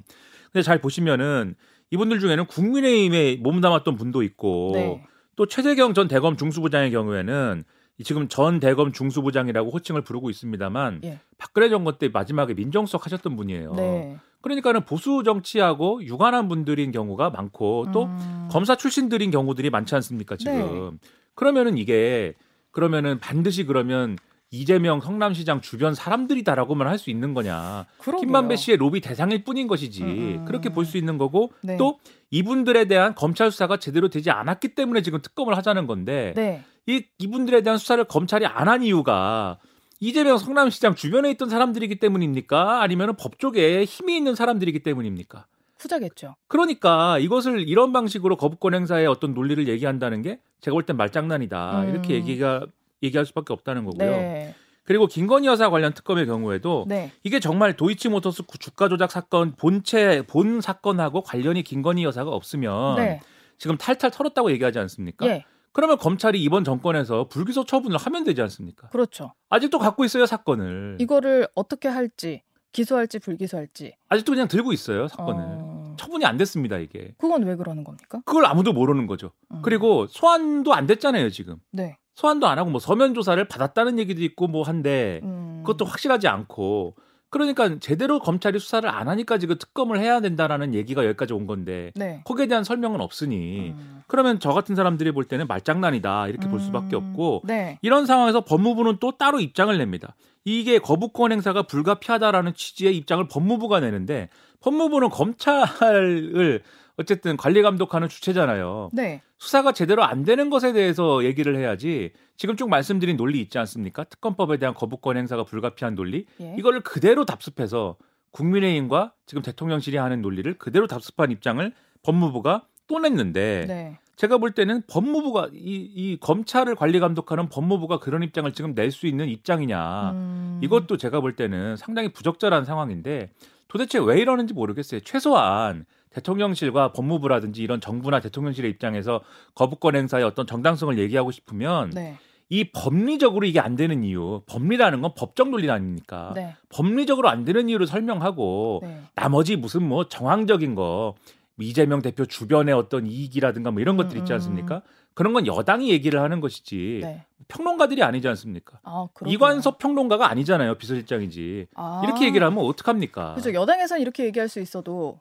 근데 0.52 0.62
잘 0.62 0.80
보시면은 0.80 1.56
이분들 1.94 2.20
중에는 2.20 2.48
국민의힘에 2.48 3.38
몸담았던 3.42 3.98
분도 3.98 4.24
있고 4.24 4.72
네. 4.74 5.06
또 5.36 5.46
최재경 5.46 5.94
전 5.94 6.08
대검 6.08 6.38
중수부장의 6.38 6.90
경우에는 6.90 7.64
이 8.00 8.04
지금 8.04 8.28
전 8.28 8.60
대검 8.60 8.92
중수부장이라고 8.92 9.70
호칭을 9.70 10.02
부르고 10.02 10.32
있습니다만 10.32 11.02
예. 11.04 11.20
박근혜 11.38 11.70
정권 11.70 12.00
때 12.00 12.10
마지막에 12.10 12.56
민정수석 12.56 13.06
하셨던 13.06 13.36
분이에요. 13.36 13.74
네. 13.76 14.18
그러니까는 14.42 14.86
보수 14.86 15.22
정치하고 15.24 16.04
유관한 16.04 16.48
분들인 16.48 16.92
경우가 16.92 17.30
많고 17.30 17.86
또 17.94 18.06
음, 18.06 18.50
검사 18.52 18.76
출신들인 18.76 19.30
경우들이 19.30 19.70
많지 19.70 19.94
않습니까 19.94 20.36
지금? 20.36 20.98
네. 21.00 21.10
그러면은 21.36 21.78
이게 21.78 22.34
그러면은 22.72 23.20
반드시 23.20 23.66
그러면 23.66 24.18
이재명 24.54 25.02
성남시장 25.02 25.62
주변 25.62 25.96
사람들이다라고만 25.96 26.88
할 26.88 27.00
수 27.00 27.10
있는 27.10 27.34
거냐? 27.34 27.86
그러게요. 27.98 28.22
김만배 28.22 28.56
씨의 28.56 28.78
로비 28.78 29.02
대상일 29.02 29.44
뿐인 29.44 29.68
것이지 29.68 30.04
음. 30.04 30.46
그렇게 30.46 30.70
볼 30.70 30.86
수 30.86 30.98
있는 30.98 31.18
거고 31.18 31.52
네. 31.64 31.76
또 31.78 31.98
이분들에 32.30 32.86
대한 32.86 33.16
검찰 33.16 33.50
수사가 33.52 33.78
제대로 33.78 34.10
되지 34.10 34.30
않았기 34.30 34.76
때문에 34.76 35.02
지금 35.02 35.22
특검을 35.22 35.58
하자는 35.58 35.88
건데 35.88 36.34
네. 36.36 36.64
이 36.86 37.04
이분들에 37.18 37.62
대한 37.62 37.78
수사를 37.80 38.04
검찰이 38.04 38.46
안 38.46 38.68
한 38.68 38.84
이유가 38.84 39.58
이재명 40.00 40.38
성남시장 40.38 40.94
주변에 40.96 41.32
있던 41.32 41.50
사람들이기 41.50 41.96
때문입니까? 41.96 42.82
아니면 42.84 43.16
법 43.20 43.40
쪽에 43.40 43.86
힘이 43.86 44.18
있는 44.18 44.36
사람들이기 44.36 44.84
때문입니까? 44.84 45.48
후자겠죠. 45.80 46.36
그러니까 46.48 47.18
이것을 47.20 47.68
이런 47.68 47.92
방식으로 47.92 48.38
거부권 48.38 48.74
행사의 48.76 49.08
어떤 49.08 49.34
논리를 49.34 49.68
얘기한다는 49.68 50.22
게 50.22 50.40
제가 50.62 50.74
볼 50.76 50.84
땐 50.86 50.96
말장난이다 50.98 51.82
음. 51.84 51.90
이렇게 51.90 52.14
얘기가 52.14 52.68
얘기할 53.04 53.26
수밖에 53.26 53.54
없다는 53.54 53.86
거고요. 53.86 54.10
네. 54.10 54.56
그리고 54.86 55.08
김건희 55.08 55.48
여사 55.48 55.70
관련 55.70 55.94
특검의 55.94 56.26
경우에도 56.26 56.86
네. 56.88 57.12
이게 57.24 57.40
정말 57.40 57.76
도이치모터스 57.76 58.44
주가 58.60 58.90
조작 58.90 59.12
사건 59.12 59.56
본체 59.56 60.24
본 60.28 60.60
사건하고 60.62 61.22
관련이 61.22 61.64
김건희 61.64 62.04
여사가 62.04 62.32
없으면 62.32 62.98
네. 62.98 63.22
지금 63.58 63.78
탈탈 63.78 64.12
털었다고 64.12 64.52
얘기하지 64.52 64.80
않습니까? 64.80 65.26
예. 65.28 65.46
그러면 65.72 65.98
검찰이 65.98 66.42
이번 66.42 66.64
정권에서 66.64 67.28
불기소 67.30 67.66
처분을 67.66 67.98
하면 67.98 68.24
되지 68.24 68.42
않습니까? 68.42 68.90
그렇죠. 68.90 69.34
아직도 69.50 69.80
갖고 69.80 70.06
있어요 70.06 70.26
사건을. 70.26 70.98
이거를 71.00 71.48
어떻게 71.56 71.88
할지 71.88 72.44
기소할지 72.74 73.20
불기소할지. 73.20 73.96
아직도 74.10 74.34
그냥 74.34 74.48
들고 74.48 74.74
있어요 74.74 75.08
사건을. 75.08 75.44
어... 75.44 75.83
처분이 75.98 76.26
안 76.26 76.38
됐습니다 76.38 76.78
이게. 76.78 77.14
그건 77.18 77.44
왜 77.44 77.56
그러는 77.56 77.84
겁니까? 77.84 78.22
그걸 78.26 78.46
아무도 78.46 78.74
모르는 78.74 79.08
거죠. 79.08 79.32
음. 79.52 79.62
그리고 79.62 80.08
소환도 80.08 80.74
안 80.74 80.86
됐잖아요 80.86 81.30
지금. 81.30 81.58
네. 81.72 81.98
소환도 82.16 82.48
안 82.48 82.60
하고 82.60 82.70
뭐 82.70 82.80
서면 82.80 83.14
조사를 83.14 83.44
받았다는 83.48 83.98
얘기도 84.00 84.22
있고 84.22 84.48
뭐 84.48 84.64
한데 84.64 85.20
음... 85.24 85.62
그것도 85.64 85.86
확실하지 85.86 86.28
않고 86.28 86.96
그러니까 87.34 87.80
제대로 87.80 88.20
검찰이 88.20 88.60
수사를 88.60 88.88
안 88.88 89.08
하니까 89.08 89.40
지금 89.40 89.58
특검을 89.58 90.00
해야 90.00 90.22
된다라는 90.22 90.76
얘기가 90.76 91.04
여기까지 91.04 91.34
온 91.34 91.48
건데 91.48 91.92
네. 91.96 92.22
거기에 92.26 92.46
대한 92.46 92.64
설명은 92.64 93.02
없으니 93.02 93.74
음... 93.76 94.04
그러면 94.06 94.40
저 94.40 94.52
같은 94.52 94.76
사람들이 94.76 95.12
볼 95.12 95.26
때는 95.26 95.48
말장난이다 95.48 96.28
이렇게 96.28 96.48
볼 96.48 96.60
수밖에 96.60 96.96
음, 96.96 97.10
없고 97.10 97.42
네. 97.46 97.80
이런 97.82 98.06
상황에서 98.06 98.42
법무부는 98.42 98.98
또 99.00 99.18
따로 99.18 99.40
입장을 99.40 99.76
냅니다. 99.76 100.16
이게 100.46 100.78
거부권 100.78 101.32
행사가 101.32 101.64
불가피하다라는 101.64 102.54
취지의 102.54 102.96
입장을 102.98 103.28
법무부가 103.28 103.80
내는데 103.80 104.30
법무부는 104.62 105.10
검찰을 105.10 106.62
어쨌든 106.98 107.38
관리 107.38 107.62
감독하는 107.62 108.08
주체잖아요. 108.08 108.90
네. 108.94 109.22
수사가 109.38 109.72
제대로 109.72 110.04
안 110.04 110.24
되는 110.24 110.50
것에 110.50 110.74
대해서 110.74 111.24
얘기를 111.24 111.56
해야지 111.56 112.12
지금 112.38 112.56
쭉 112.56 112.70
말씀드린 112.70 113.18
논리 113.18 113.42
있지 113.42 113.58
않습니까? 113.58 114.04
특검법에 114.06 114.58
대한 114.58 114.74
거부권 114.74 115.18
행사가 115.18 115.44
불가피한 115.44 115.96
논리 115.96 116.26
예. 116.42 116.56
이거를 116.58 116.82
그대로 116.82 117.26
답습해서 117.26 117.98
국민의힘과 118.32 119.14
지금 119.26 119.42
대통령실이 119.42 119.98
하는 119.98 120.22
논리를 120.22 120.52
그대로 120.58 120.88
답습한 120.88 121.32
입장을 121.32 121.72
법무부가 122.04 122.68
또 122.88 123.00
냈는데 123.00 123.66
네. 123.68 124.00
제가 124.16 124.38
볼 124.38 124.52
때는 124.52 124.84
법무부가 124.88 125.50
이, 125.54 125.90
이 125.96 126.18
검찰을 126.20 126.76
관리 126.76 127.00
감독하는 127.00 127.50
법무부가 127.50 128.00
그런 128.00 128.22
입장을 128.24 128.52
지금 128.54 128.74
낼 128.76 128.92
수 128.92 129.08
있는 129.08 129.28
입장이냐 129.28 130.12
음... 130.12 130.60
이것도 130.62 130.98
제가 130.98 131.20
볼 131.20 131.36
때는 131.36 131.78
상당히 131.78 132.14
부적절한 132.14 132.66
상황인데 132.66 133.32
도대체 133.68 133.98
왜 133.98 134.20
이러는지 134.20 134.54
모르겠어요. 134.54 135.00
최소한 135.02 135.86
대통령실과 136.14 136.94
법무부라든지 136.94 137.62
이런 137.62 137.82
정부나 137.82 138.20
대통령실의 138.20 138.70
입장에서 138.72 139.22
거부권 139.56 139.96
행사의 139.96 140.24
어떤 140.24 140.48
정당성을 140.48 140.98
얘기하고 140.98 141.32
싶으면 141.32 141.90
네. 141.92 142.18
이 142.50 142.66
법리적으로 142.72 143.46
이게 143.46 143.60
안 143.60 143.76
되는 143.76 144.04
이유, 144.04 144.42
법리라는 144.46 145.02
건 145.02 145.14
법적 145.16 145.50
논리 145.50 145.70
아닙니까? 145.72 146.34
네. 146.36 146.56
법리적으로 146.70 147.30
안 147.30 147.46
되는 147.46 147.68
이유를 147.68 147.88
설명하고 147.88 148.82
네. 148.84 149.02
나머지 149.16 149.56
무슨 149.56 149.88
뭐 149.88 150.08
정황적인 150.08 150.76
거 150.76 151.16
이재명 151.60 152.02
대표 152.02 152.26
주변의 152.26 152.74
어떤 152.74 153.08
이익이라든가 153.08 153.72
뭐 153.72 153.82
이런 153.82 153.98
것들 153.98 154.18
있지 154.18 154.34
음, 154.34 154.36
않습니까? 154.36 154.82
그런 155.14 155.34
건 155.34 155.48
여당이 155.48 155.90
얘기를 155.90 156.20
하는 156.20 156.42
것이지 156.42 157.00
네. 157.02 157.26
평론가들이 157.48 158.04
아니지 158.04 158.28
않습니까? 158.30 158.80
아. 158.84 159.08
이관섭 159.26 159.78
평론가가 159.78 160.30
아니잖아요 160.30 160.76
비서실장이지 160.76 161.68
아. 161.76 162.02
이렇게 162.04 162.26
얘기를 162.26 162.46
하면 162.48 162.66
어떡합니까? 162.66 163.36
그죠. 163.36 163.54
여당에서는 163.54 164.02
이렇게 164.02 164.26
얘기할 164.26 164.50
수 164.50 164.60
있어도 164.60 165.20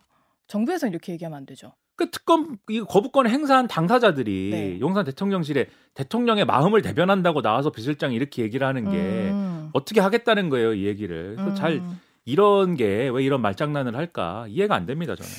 정부에서는 0.53 0.93
이렇게 0.93 1.13
얘기하면 1.15 1.39
안 1.39 1.47
되죠. 1.47 1.73
그 1.97 2.11
특검 2.11 2.59
이 2.69 2.81
거부권 2.81 3.27
행사한 3.27 3.69
당사자들이 3.69 4.51
네. 4.51 4.81
용산 4.81 5.05
대통령실에 5.05 5.67
대통령의 5.95 6.45
마음을 6.45 6.83
대변한다고 6.83 7.41
나와서 7.43 7.71
비서실장이 7.71 8.15
이렇게 8.15 8.43
얘기를 8.43 8.67
하는 8.67 8.91
게 8.91 8.97
음. 9.31 9.71
어떻게 9.73 10.01
하겠다는 10.01 10.49
거예요 10.49 10.75
이 10.75 10.87
얘기를 10.87 11.37
음. 11.39 11.55
잘 11.55 11.83
이런 12.25 12.77
게 12.77 13.09
왜 13.09 13.23
이런 13.23 13.41
말장난을 13.43 13.95
할까 13.97 14.47
이해가 14.49 14.75
안 14.75 14.87
됩니다 14.87 15.15
저는 15.15 15.31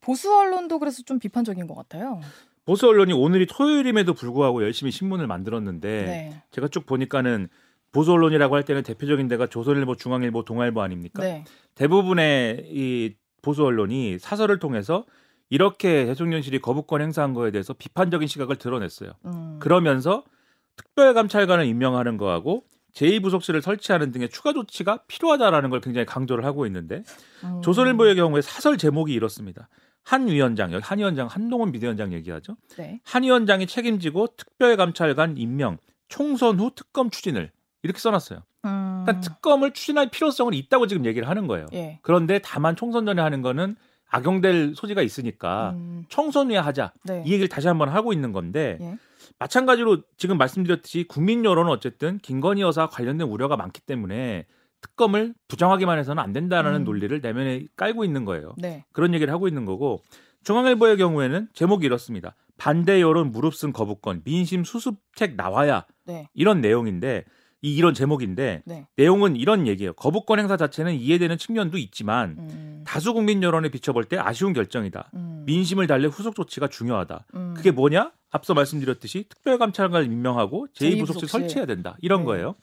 보수 0.00 0.32
언론도 0.36 0.78
그래서 0.78 1.02
좀 1.02 1.18
비판적인 1.18 1.66
것 1.66 1.74
같아요. 1.74 2.20
보수 2.64 2.88
언론이 2.88 3.12
오늘이 3.12 3.46
토요일임에도 3.46 4.14
불구하고 4.14 4.62
열심히 4.62 4.90
신문을 4.92 5.26
만들었는데 5.26 5.88
네. 6.04 6.42
제가 6.52 6.68
쭉 6.68 6.86
보니까는 6.86 7.48
보수 7.92 8.12
언론이라고 8.12 8.54
할 8.54 8.64
때는 8.64 8.82
대표적인 8.82 9.26
데가 9.28 9.46
조선일보, 9.46 9.96
중앙일보, 9.96 10.44
동아일보 10.44 10.80
아닙니까? 10.82 11.22
네. 11.22 11.44
대부분의 11.74 12.66
이 12.70 13.14
보수 13.46 13.64
언론이 13.64 14.18
사설을 14.18 14.58
통해서 14.58 15.04
이렇게 15.50 16.04
대통령실이 16.06 16.60
거부권 16.60 17.00
행사한 17.00 17.32
거에 17.32 17.52
대해서 17.52 17.74
비판적인 17.74 18.26
시각을 18.26 18.56
드러냈어요. 18.56 19.12
음. 19.24 19.58
그러면서 19.60 20.24
특별감찰관을 20.74 21.64
임명하는 21.64 22.16
거하고 22.16 22.64
제2부속실을 22.94 23.60
설치하는 23.60 24.10
등의 24.10 24.30
추가 24.30 24.52
조치가 24.52 25.04
필요하다라는 25.06 25.70
걸 25.70 25.80
굉장히 25.80 26.06
강조를 26.06 26.44
하고 26.44 26.66
있는데 26.66 27.04
음. 27.44 27.62
조선일보의 27.62 28.16
경우에 28.16 28.42
사설 28.42 28.78
제목이 28.78 29.12
이렇습니다. 29.12 29.68
한 30.02 30.26
위원장, 30.26 30.72
여기 30.72 30.82
한 30.84 30.98
위원장 30.98 31.28
한동훈 31.28 31.70
비대위원장 31.70 32.12
얘기하죠. 32.14 32.56
네. 32.76 33.00
한 33.04 33.22
위원장이 33.22 33.68
책임지고 33.68 34.28
특별감찰관 34.36 35.36
임명, 35.38 35.78
총선 36.08 36.58
후 36.58 36.72
특검 36.74 37.10
추진을 37.10 37.52
이렇게 37.84 38.00
써놨어요. 38.00 38.40
음. 38.66 39.04
그러니까 39.04 39.20
특검을 39.20 39.72
추진할 39.72 40.10
필요성은 40.10 40.54
있다고 40.54 40.86
지금 40.86 41.04
얘기를 41.04 41.28
하는 41.28 41.46
거예요. 41.46 41.66
예. 41.72 41.98
그런데 42.02 42.40
다만 42.42 42.76
총선 42.76 43.06
전에 43.06 43.22
하는 43.22 43.42
거는 43.42 43.76
악용될 44.08 44.74
소지가 44.74 45.02
있으니까 45.02 45.70
음. 45.76 46.04
총선 46.08 46.50
후에 46.50 46.58
하자. 46.58 46.92
네. 47.04 47.22
이 47.26 47.32
얘기를 47.32 47.48
다시 47.48 47.68
한번 47.68 47.88
하고 47.88 48.12
있는 48.12 48.32
건데 48.32 48.78
예. 48.80 48.96
마찬가지로 49.38 50.02
지금 50.16 50.38
말씀드렸듯이 50.38 51.04
국민 51.08 51.44
여론은 51.44 51.70
어쨌든 51.70 52.18
김건희 52.18 52.62
여사 52.62 52.88
관련된 52.88 53.26
우려가 53.26 53.56
많기 53.56 53.80
때문에 53.80 54.46
특검을 54.80 55.34
부정하기만 55.48 55.98
해서는 55.98 56.22
안 56.22 56.32
된다라는 56.32 56.80
음. 56.80 56.84
논리를 56.84 57.20
내면에 57.20 57.66
깔고 57.76 58.04
있는 58.04 58.24
거예요. 58.24 58.54
네. 58.58 58.84
그런 58.92 59.14
얘기를 59.14 59.32
하고 59.32 59.48
있는 59.48 59.64
거고 59.64 60.02
중앙일보의 60.44 60.96
경우에는 60.96 61.48
제목이 61.52 61.86
이렇습니다. 61.86 62.34
반대 62.56 63.00
여론 63.00 63.32
무릅쓴 63.32 63.72
거부권 63.72 64.22
민심 64.24 64.64
수습책 64.64 65.34
나와야 65.36 65.84
네. 66.04 66.28
이런 66.34 66.60
내용인데 66.60 67.24
이 67.62 67.74
이런 67.74 67.94
제목인데 67.94 68.62
네. 68.64 68.86
내용은 68.96 69.36
이런 69.36 69.66
얘기예요. 69.66 69.94
거부권 69.94 70.38
행사 70.38 70.56
자체는 70.56 70.94
이해되는 70.94 71.38
측면도 71.38 71.78
있지만 71.78 72.36
음. 72.38 72.84
다수 72.86 73.14
국민 73.14 73.42
여론에 73.42 73.70
비춰볼 73.70 74.04
때 74.04 74.18
아쉬운 74.18 74.52
결정이다. 74.52 75.10
음. 75.14 75.42
민심을 75.46 75.86
달래 75.86 76.06
후속 76.06 76.34
조치가 76.34 76.68
중요하다. 76.68 77.24
음. 77.34 77.54
그게 77.56 77.70
뭐냐? 77.70 78.12
앞서 78.30 78.54
말씀드렸듯이 78.54 79.24
특별감찰관을 79.28 80.06
임명하고 80.06 80.68
제2부속실 80.74 81.06
제2부속실. 81.06 81.28
설치해야 81.28 81.66
된다. 81.66 81.96
이런 82.00 82.20
네. 82.20 82.26
거예요. 82.26 82.54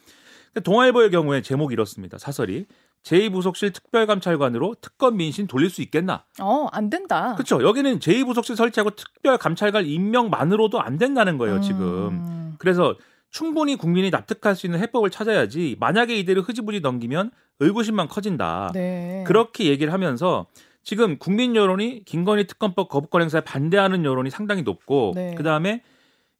동아일보의 0.63 1.09
경우에 1.09 1.41
제목이 1.41 1.73
이렇습니다. 1.73 2.19
사설이 2.19 2.67
제2부속실 3.03 3.73
특별감찰관으로 3.73 4.75
특검 4.79 5.17
민심 5.17 5.47
돌릴 5.47 5.69
수 5.69 5.81
있겠나? 5.81 6.23
어, 6.39 6.67
안 6.71 6.89
된다. 6.89 7.33
그렇죠. 7.35 7.61
여기는 7.63 7.99
제2부속실 7.99 8.55
설치하고 8.55 8.91
특별감찰관 8.91 9.85
임명만으로도 9.87 10.79
안 10.79 10.97
된다는 10.97 11.37
거예요. 11.37 11.59
지금. 11.61 12.09
음. 12.09 12.55
그래서 12.59 12.95
충분히 13.33 13.75
국민이 13.75 14.11
납득할 14.11 14.55
수 14.55 14.67
있는 14.67 14.79
해법을 14.79 15.09
찾아야지 15.09 15.75
만약에 15.79 16.15
이대로 16.15 16.43
흐지부지 16.43 16.79
넘기면 16.79 17.31
의구심만 17.59 18.07
커진다. 18.07 18.71
네. 18.73 19.23
그렇게 19.25 19.65
얘기를 19.65 19.91
하면서 19.91 20.45
지금 20.83 21.17
국민 21.17 21.55
여론이 21.55 22.05
김건희 22.05 22.45
특검법 22.45 22.89
거부권 22.89 23.23
행사에 23.23 23.41
반대하는 23.41 24.05
여론이 24.05 24.29
상당히 24.29 24.61
높고 24.61 25.13
네. 25.15 25.33
그다음에 25.33 25.81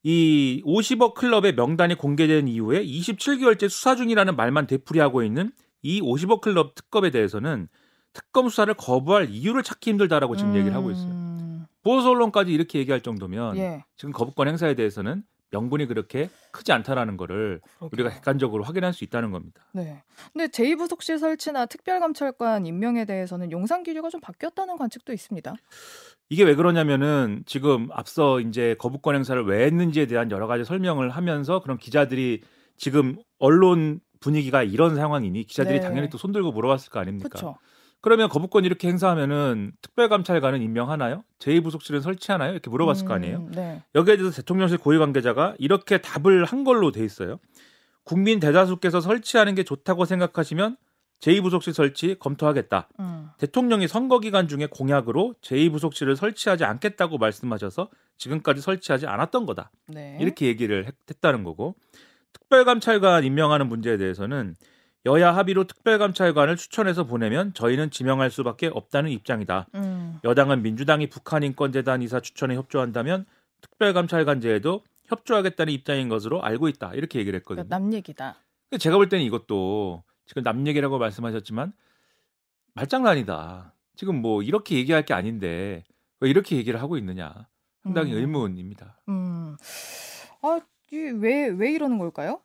이 0.04 0.62
50억 0.64 1.14
클럽의 1.14 1.56
명단이 1.56 1.96
공개된 1.96 2.46
이후에 2.46 2.84
27개월째 2.84 3.68
수사 3.68 3.96
중이라는 3.96 4.36
말만 4.36 4.68
되풀이하고 4.68 5.24
있는 5.24 5.50
이 5.82 6.00
50억 6.00 6.42
클럽 6.42 6.76
특검에 6.76 7.10
대해서는 7.10 7.68
특검 8.12 8.48
수사를 8.48 8.72
거부할 8.74 9.30
이유를 9.30 9.64
찾기 9.64 9.90
힘들다라고 9.90 10.36
지금 10.36 10.54
얘기를 10.54 10.76
하고 10.76 10.92
있어요. 10.92 11.08
음. 11.08 11.66
보수 11.82 12.08
언론까지 12.08 12.52
이렇게 12.52 12.78
얘기할 12.78 13.00
정도면 13.00 13.56
예. 13.56 13.84
지금 13.96 14.12
거부권 14.12 14.46
행사에 14.46 14.74
대해서는 14.74 15.24
명분이 15.54 15.86
그렇게 15.86 16.28
크지 16.50 16.72
않다라는 16.72 17.16
거를 17.16 17.60
우리가 17.78 17.96
그러게요. 17.96 18.14
객관적으로 18.14 18.64
확인할 18.64 18.92
수 18.92 19.04
있다는 19.04 19.30
겁니다. 19.30 19.64
네. 19.72 20.02
근데 20.32 20.48
제2부속실 20.48 21.18
설치나 21.18 21.66
특별감찰관 21.66 22.66
임명에 22.66 23.04
대해서는 23.04 23.52
용산 23.52 23.84
기류가 23.84 24.10
좀 24.10 24.20
바뀌었다는 24.20 24.76
관측도 24.76 25.12
있습니다. 25.12 25.54
이게 26.28 26.42
왜 26.42 26.54
그러냐면은 26.56 27.44
지금 27.46 27.88
앞서 27.92 28.40
이제 28.40 28.74
거부권 28.78 29.14
행사를 29.14 29.40
왜 29.46 29.66
했는지에 29.66 30.06
대한 30.06 30.30
여러 30.30 30.46
가지 30.46 30.64
설명을 30.64 31.10
하면서 31.10 31.60
그런 31.60 31.78
기자들이 31.78 32.42
지금 32.76 33.16
언론 33.38 34.00
분위기가 34.18 34.62
이런 34.62 34.96
상황이니 34.96 35.44
기자들이 35.44 35.80
네. 35.80 35.86
당연히 35.86 36.08
또 36.08 36.18
손들고 36.18 36.50
물어봤을 36.50 36.90
거 36.90 36.98
아닙니까? 36.98 37.28
그렇죠. 37.28 37.56
그러면 38.04 38.28
거부권 38.28 38.66
이렇게 38.66 38.86
행사하면은 38.88 39.72
특별감찰관은 39.80 40.60
임명하나요? 40.60 41.24
제2부속실은 41.38 42.02
설치하나요? 42.02 42.52
이렇게 42.52 42.68
물어봤을 42.68 43.06
거 43.06 43.14
아니에요? 43.14 43.38
음, 43.38 43.50
네. 43.52 43.82
여기에 43.94 44.18
대해서 44.18 44.36
대통령실 44.36 44.76
고위 44.76 44.98
관계자가 44.98 45.54
이렇게 45.58 45.96
답을 46.02 46.44
한 46.44 46.64
걸로 46.64 46.92
돼 46.92 47.02
있어요. 47.02 47.38
국민 48.02 48.40
대다수께서 48.40 49.00
설치하는 49.00 49.54
게 49.54 49.62
좋다고 49.62 50.04
생각하시면 50.04 50.76
제2부속실 51.20 51.72
설치 51.72 52.14
검토하겠다. 52.18 52.88
음. 53.00 53.30
대통령이 53.38 53.88
선거 53.88 54.20
기간 54.20 54.48
중에 54.48 54.66
공약으로 54.70 55.36
제2부속실을 55.40 56.14
설치하지 56.14 56.64
않겠다고 56.66 57.16
말씀하셔서 57.16 57.88
지금까지 58.18 58.60
설치하지 58.60 59.06
않았던 59.06 59.46
거다. 59.46 59.70
네. 59.88 60.18
이렇게 60.20 60.44
얘기를 60.46 60.84
했- 60.84 60.94
했다는 61.08 61.42
거고 61.42 61.74
특별감찰관 62.34 63.24
임명하는 63.24 63.66
문제에 63.66 63.96
대해서는 63.96 64.56
여야 65.06 65.36
합의로 65.36 65.64
특별감찰관을 65.64 66.56
추천해서 66.56 67.04
보내면 67.04 67.52
저희는 67.52 67.90
지명할 67.90 68.30
수밖에 68.30 68.68
없다는 68.68 69.10
입장이다. 69.10 69.66
음. 69.74 70.18
여당은 70.24 70.62
민주당이 70.62 71.08
북한인권재단 71.08 72.00
이사 72.02 72.20
추천에 72.20 72.54
협조한다면 72.56 73.26
특별감찰관제에도 73.60 74.82
협조하겠다는 75.06 75.72
입장인 75.72 76.08
것으로 76.08 76.42
알고 76.42 76.68
있다. 76.68 76.94
이렇게 76.94 77.18
얘기를 77.18 77.36
했거든요. 77.40 77.66
그러니까 77.66 77.78
남 77.78 77.92
얘기다. 77.92 78.36
제가 78.78 78.96
볼 78.96 79.08
때는 79.10 79.24
이것도 79.26 80.02
지금 80.26 80.42
남 80.42 80.66
얘기라고 80.66 80.98
말씀하셨지만 80.98 81.74
말장난이다. 82.72 83.74
지금 83.96 84.22
뭐 84.22 84.42
이렇게 84.42 84.76
얘기할 84.76 85.04
게 85.04 85.12
아닌데 85.12 85.84
왜 86.20 86.30
이렇게 86.30 86.56
얘기를 86.56 86.80
하고 86.80 86.96
있느냐. 86.96 87.46
상당히 87.82 88.12
음. 88.14 88.18
의문입니다. 88.18 88.98
음. 89.10 89.56
아, 90.40 90.60
왜왜 90.90 91.48
왜 91.48 91.72
이러는 91.72 91.98
걸까요? 91.98 92.40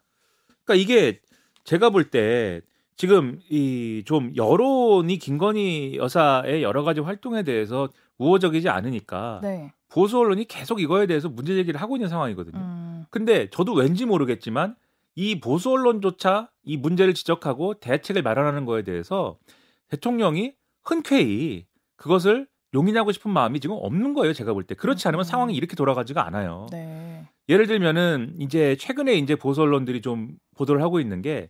그러니까 0.65 0.75
이게 0.75 1.21
제가 1.69 1.91
볼 1.91 2.09
때 2.09 2.61
지금 2.97 3.39
이 3.49 4.01
좀 4.05 4.33
여론이 4.35 5.17
김건희 5.19 5.97
여사의 5.97 6.63
여러 6.63 6.83
가지 6.83 6.99
활동에 6.99 7.43
대해서 7.43 7.89
우호적이지 8.17 8.69
않으니까 8.69 9.39
네. 9.43 9.71
보수 9.87 10.17
언론이 10.17 10.45
계속 10.45 10.81
이거에 10.81 11.05
대해서 11.05 11.29
문제 11.29 11.53
제기를 11.53 11.79
하고 11.79 11.95
있는 11.95 12.09
상황이거든요. 12.09 12.57
음. 12.57 13.05
근데 13.11 13.49
저도 13.51 13.73
왠지 13.73 14.05
모르겠지만 14.05 14.75
이 15.15 15.39
보수 15.39 15.69
언론조차 15.71 16.49
이 16.63 16.77
문제를 16.77 17.13
지적하고 17.13 17.75
대책을 17.75 18.23
마련하는 18.23 18.65
거에 18.65 18.83
대해서 18.83 19.37
대통령이 19.89 20.53
흔쾌히 20.83 21.65
그것을 21.97 22.47
용인하고 22.73 23.11
싶은 23.11 23.31
마음이 23.31 23.59
지금 23.59 23.75
없는 23.79 24.13
거예요. 24.13 24.33
제가 24.33 24.53
볼 24.53 24.63
때. 24.63 24.73
그렇지 24.75 25.07
않으면 25.07 25.21
음. 25.21 25.23
상황이 25.23 25.55
이렇게 25.55 25.75
돌아가지가 25.75 26.25
않아요. 26.25 26.67
네. 26.71 27.27
예를 27.47 27.67
들면은 27.67 28.35
이제 28.39 28.75
최근에 28.77 29.15
이제 29.15 29.35
보수 29.35 29.61
언론들이 29.61 30.01
좀 30.01 30.35
보도를 30.55 30.81
하고 30.81 30.99
있는 30.99 31.21
게 31.21 31.49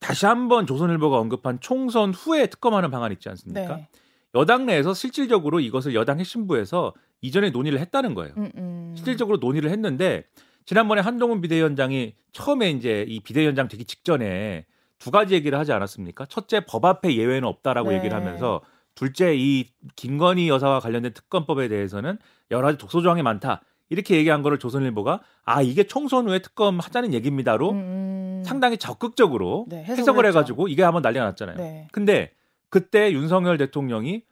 다시 0.00 0.26
한번 0.26 0.66
조선일보가 0.66 1.18
언급한 1.18 1.60
총선 1.60 2.12
후에 2.12 2.46
특검하는 2.46 2.90
방안 2.90 3.12
있지 3.12 3.28
않습니까? 3.28 3.76
네. 3.76 3.88
여당 4.34 4.66
내에서 4.66 4.94
실질적으로 4.94 5.60
이것을 5.60 5.94
여당 5.94 6.18
핵심부에서 6.18 6.92
이전에 7.20 7.50
논의를 7.50 7.78
했다는 7.80 8.14
거예요. 8.14 8.34
음, 8.36 8.50
음. 8.56 8.94
실질적으로 8.96 9.38
논의를 9.38 9.70
했는데 9.70 10.24
지난번에 10.66 11.00
한동훈 11.00 11.40
비대위원장이 11.40 12.14
처음에 12.32 12.70
이제 12.70 13.04
이 13.08 13.20
비대위원장 13.20 13.68
되기 13.68 13.84
직전에 13.84 14.66
두 14.98 15.10
가지 15.10 15.34
얘기를 15.34 15.58
하지 15.58 15.72
않았습니까? 15.72 16.26
첫째 16.26 16.64
법 16.64 16.84
앞에 16.84 17.14
예외는 17.14 17.46
없다라고 17.46 17.90
네. 17.90 17.98
얘기를 17.98 18.16
하면서 18.16 18.60
둘째 18.94 19.34
이 19.36 19.70
김건희 19.96 20.48
여사와 20.48 20.80
관련된 20.80 21.12
특검법에 21.12 21.68
대해서는 21.68 22.18
여러 22.50 22.66
가지 22.66 22.78
독소 22.78 23.02
조항이 23.02 23.22
많다. 23.22 23.62
이렇게 23.90 24.16
얘기한 24.16 24.42
거를 24.42 24.58
조선일보가 24.58 25.20
아 25.44 25.62
이게 25.62 25.84
총선 25.84 26.28
후에 26.28 26.40
특검 26.40 26.78
하자는 26.78 27.12
얘기입니다로 27.14 27.70
음, 27.70 27.76
음. 27.76 28.42
상당히 28.44 28.76
적극적으로 28.78 29.66
네, 29.68 29.78
해석을 29.84 29.98
해석을. 29.98 30.26
해가지고 30.26 30.68
이게 30.68 30.82
한번 30.82 31.02
난리가 31.02 31.24
났잖아요. 31.26 31.56
네. 31.56 31.88
근데 31.92 32.32
그때 32.70 33.12
윤석열 33.12 33.56
대통령이 33.58 34.22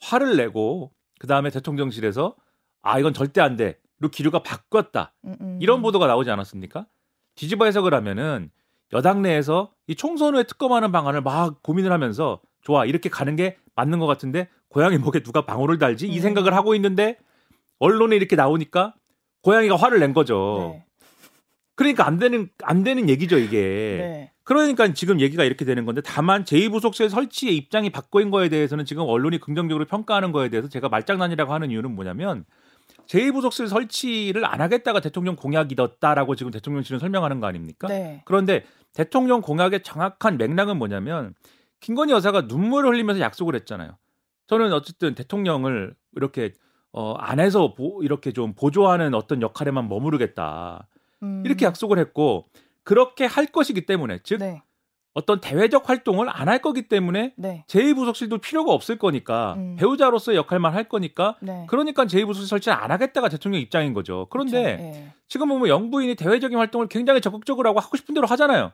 화를 0.00 0.36
내고 0.36 0.92
그 1.18 1.26
다음에 1.26 1.50
대통령실에서 1.50 2.36
아 2.82 2.98
이건 2.98 3.12
절대 3.12 3.40
안 3.40 3.56
돼. 3.56 3.78
그리고 3.98 4.10
기류가 4.12 4.42
바뀌었다. 4.42 5.12
음, 5.24 5.36
음. 5.40 5.58
이런 5.60 5.82
보도가 5.82 6.06
나오지 6.06 6.30
않았습니까? 6.30 6.86
뒤집어 7.34 7.64
해석을 7.64 7.94
하면은 7.94 8.50
여당 8.92 9.22
내에서 9.22 9.72
이 9.86 9.94
총선 9.94 10.34
후에 10.34 10.44
특검하는 10.44 10.92
방안을 10.92 11.22
막 11.22 11.62
고민을 11.62 11.92
하면서 11.92 12.40
좋아 12.62 12.84
이렇게 12.84 13.08
가는 13.08 13.36
게 13.36 13.56
맞는 13.74 13.98
것 13.98 14.06
같은데 14.06 14.48
고양이 14.68 14.98
목에 14.98 15.20
누가 15.20 15.44
방울을 15.44 15.78
달지 15.78 16.08
이 16.08 16.16
음. 16.16 16.22
생각을 16.22 16.54
하고 16.54 16.74
있는데 16.74 17.18
언론에 17.78 18.16
이렇게 18.16 18.36
나오니까 18.36 18.94
고양이가 19.42 19.76
화를 19.76 20.00
낸 20.00 20.12
거죠. 20.12 20.74
네. 20.74 20.84
그러니까 21.74 22.06
안 22.06 22.18
되는 22.18 22.48
안 22.62 22.82
되는 22.82 23.08
얘기죠 23.08 23.38
이게. 23.38 23.58
네. 23.60 24.32
그러니까 24.42 24.92
지금 24.94 25.20
얘기가 25.20 25.44
이렇게 25.44 25.64
되는 25.64 25.84
건데 25.84 26.00
다만 26.04 26.44
제2부속실 26.44 27.08
설치의 27.10 27.54
입장이 27.56 27.90
바뀐 27.90 28.30
거에 28.30 28.48
대해서는 28.48 28.84
지금 28.84 29.02
언론이 29.04 29.40
긍정적으로 29.40 29.84
평가하는 29.84 30.32
거에 30.32 30.48
대해서 30.48 30.68
제가 30.68 30.88
말장난이라고 30.88 31.52
하는 31.52 31.70
이유는 31.70 31.94
뭐냐면 31.94 32.44
제2부속실 33.06 33.68
설치를 33.68 34.44
안 34.44 34.60
하겠다가 34.60 35.00
대통령 35.00 35.36
공약이었다라고 35.36 36.34
지금 36.34 36.50
대통령실은 36.50 36.98
설명하는 36.98 37.40
거 37.40 37.46
아닙니까? 37.46 37.88
네. 37.88 38.22
그런데 38.24 38.64
대통령 38.94 39.40
공약의 39.40 39.82
정확한 39.82 40.38
맥락은 40.38 40.78
뭐냐면 40.78 41.34
김건희 41.80 42.12
여사가 42.12 42.42
눈물을 42.42 42.90
흘리면서 42.90 43.20
약속을 43.20 43.54
했잖아요. 43.54 43.96
저는 44.46 44.72
어쨌든 44.72 45.14
대통령을 45.14 45.94
이렇게 46.16 46.52
어 46.92 47.14
안에서 47.14 47.74
보, 47.74 48.02
이렇게 48.02 48.32
좀 48.32 48.54
보조하는 48.54 49.14
어떤 49.14 49.42
역할에만 49.42 49.88
머무르겠다. 49.88 50.88
음. 51.22 51.42
이렇게 51.44 51.66
약속을 51.66 51.98
했고 51.98 52.46
그렇게 52.84 53.24
할 53.26 53.46
것이기 53.46 53.86
때문에 53.86 54.20
즉 54.22 54.38
네. 54.38 54.62
어떤 55.14 55.40
대외적 55.40 55.88
활동을 55.88 56.28
안 56.30 56.48
할 56.48 56.60
거기 56.62 56.88
때문에 56.88 57.34
네. 57.36 57.64
제2부속실도 57.66 58.40
필요가 58.40 58.72
없을 58.72 58.98
거니까 58.98 59.54
음. 59.54 59.76
배우자로서의 59.76 60.38
역할만 60.38 60.72
할 60.72 60.88
거니까 60.88 61.36
네. 61.40 61.66
그러니까 61.68 62.04
제2부속실 62.04 62.46
설치를 62.46 62.76
안 62.78 62.90
하겠다가 62.90 63.28
대통령 63.28 63.60
입장인 63.60 63.92
거죠. 63.94 64.26
그런데 64.30 64.76
그렇죠. 64.76 64.82
예. 64.84 65.12
지금 65.28 65.48
보면 65.48 65.68
영부인이 65.68 66.14
대외적인 66.14 66.56
활동을 66.56 66.86
굉장히 66.88 67.20
적극적으로 67.20 67.68
하고 67.68 67.80
하고 67.80 67.96
싶은 67.96 68.14
대로 68.14 68.26
하잖아요. 68.28 68.72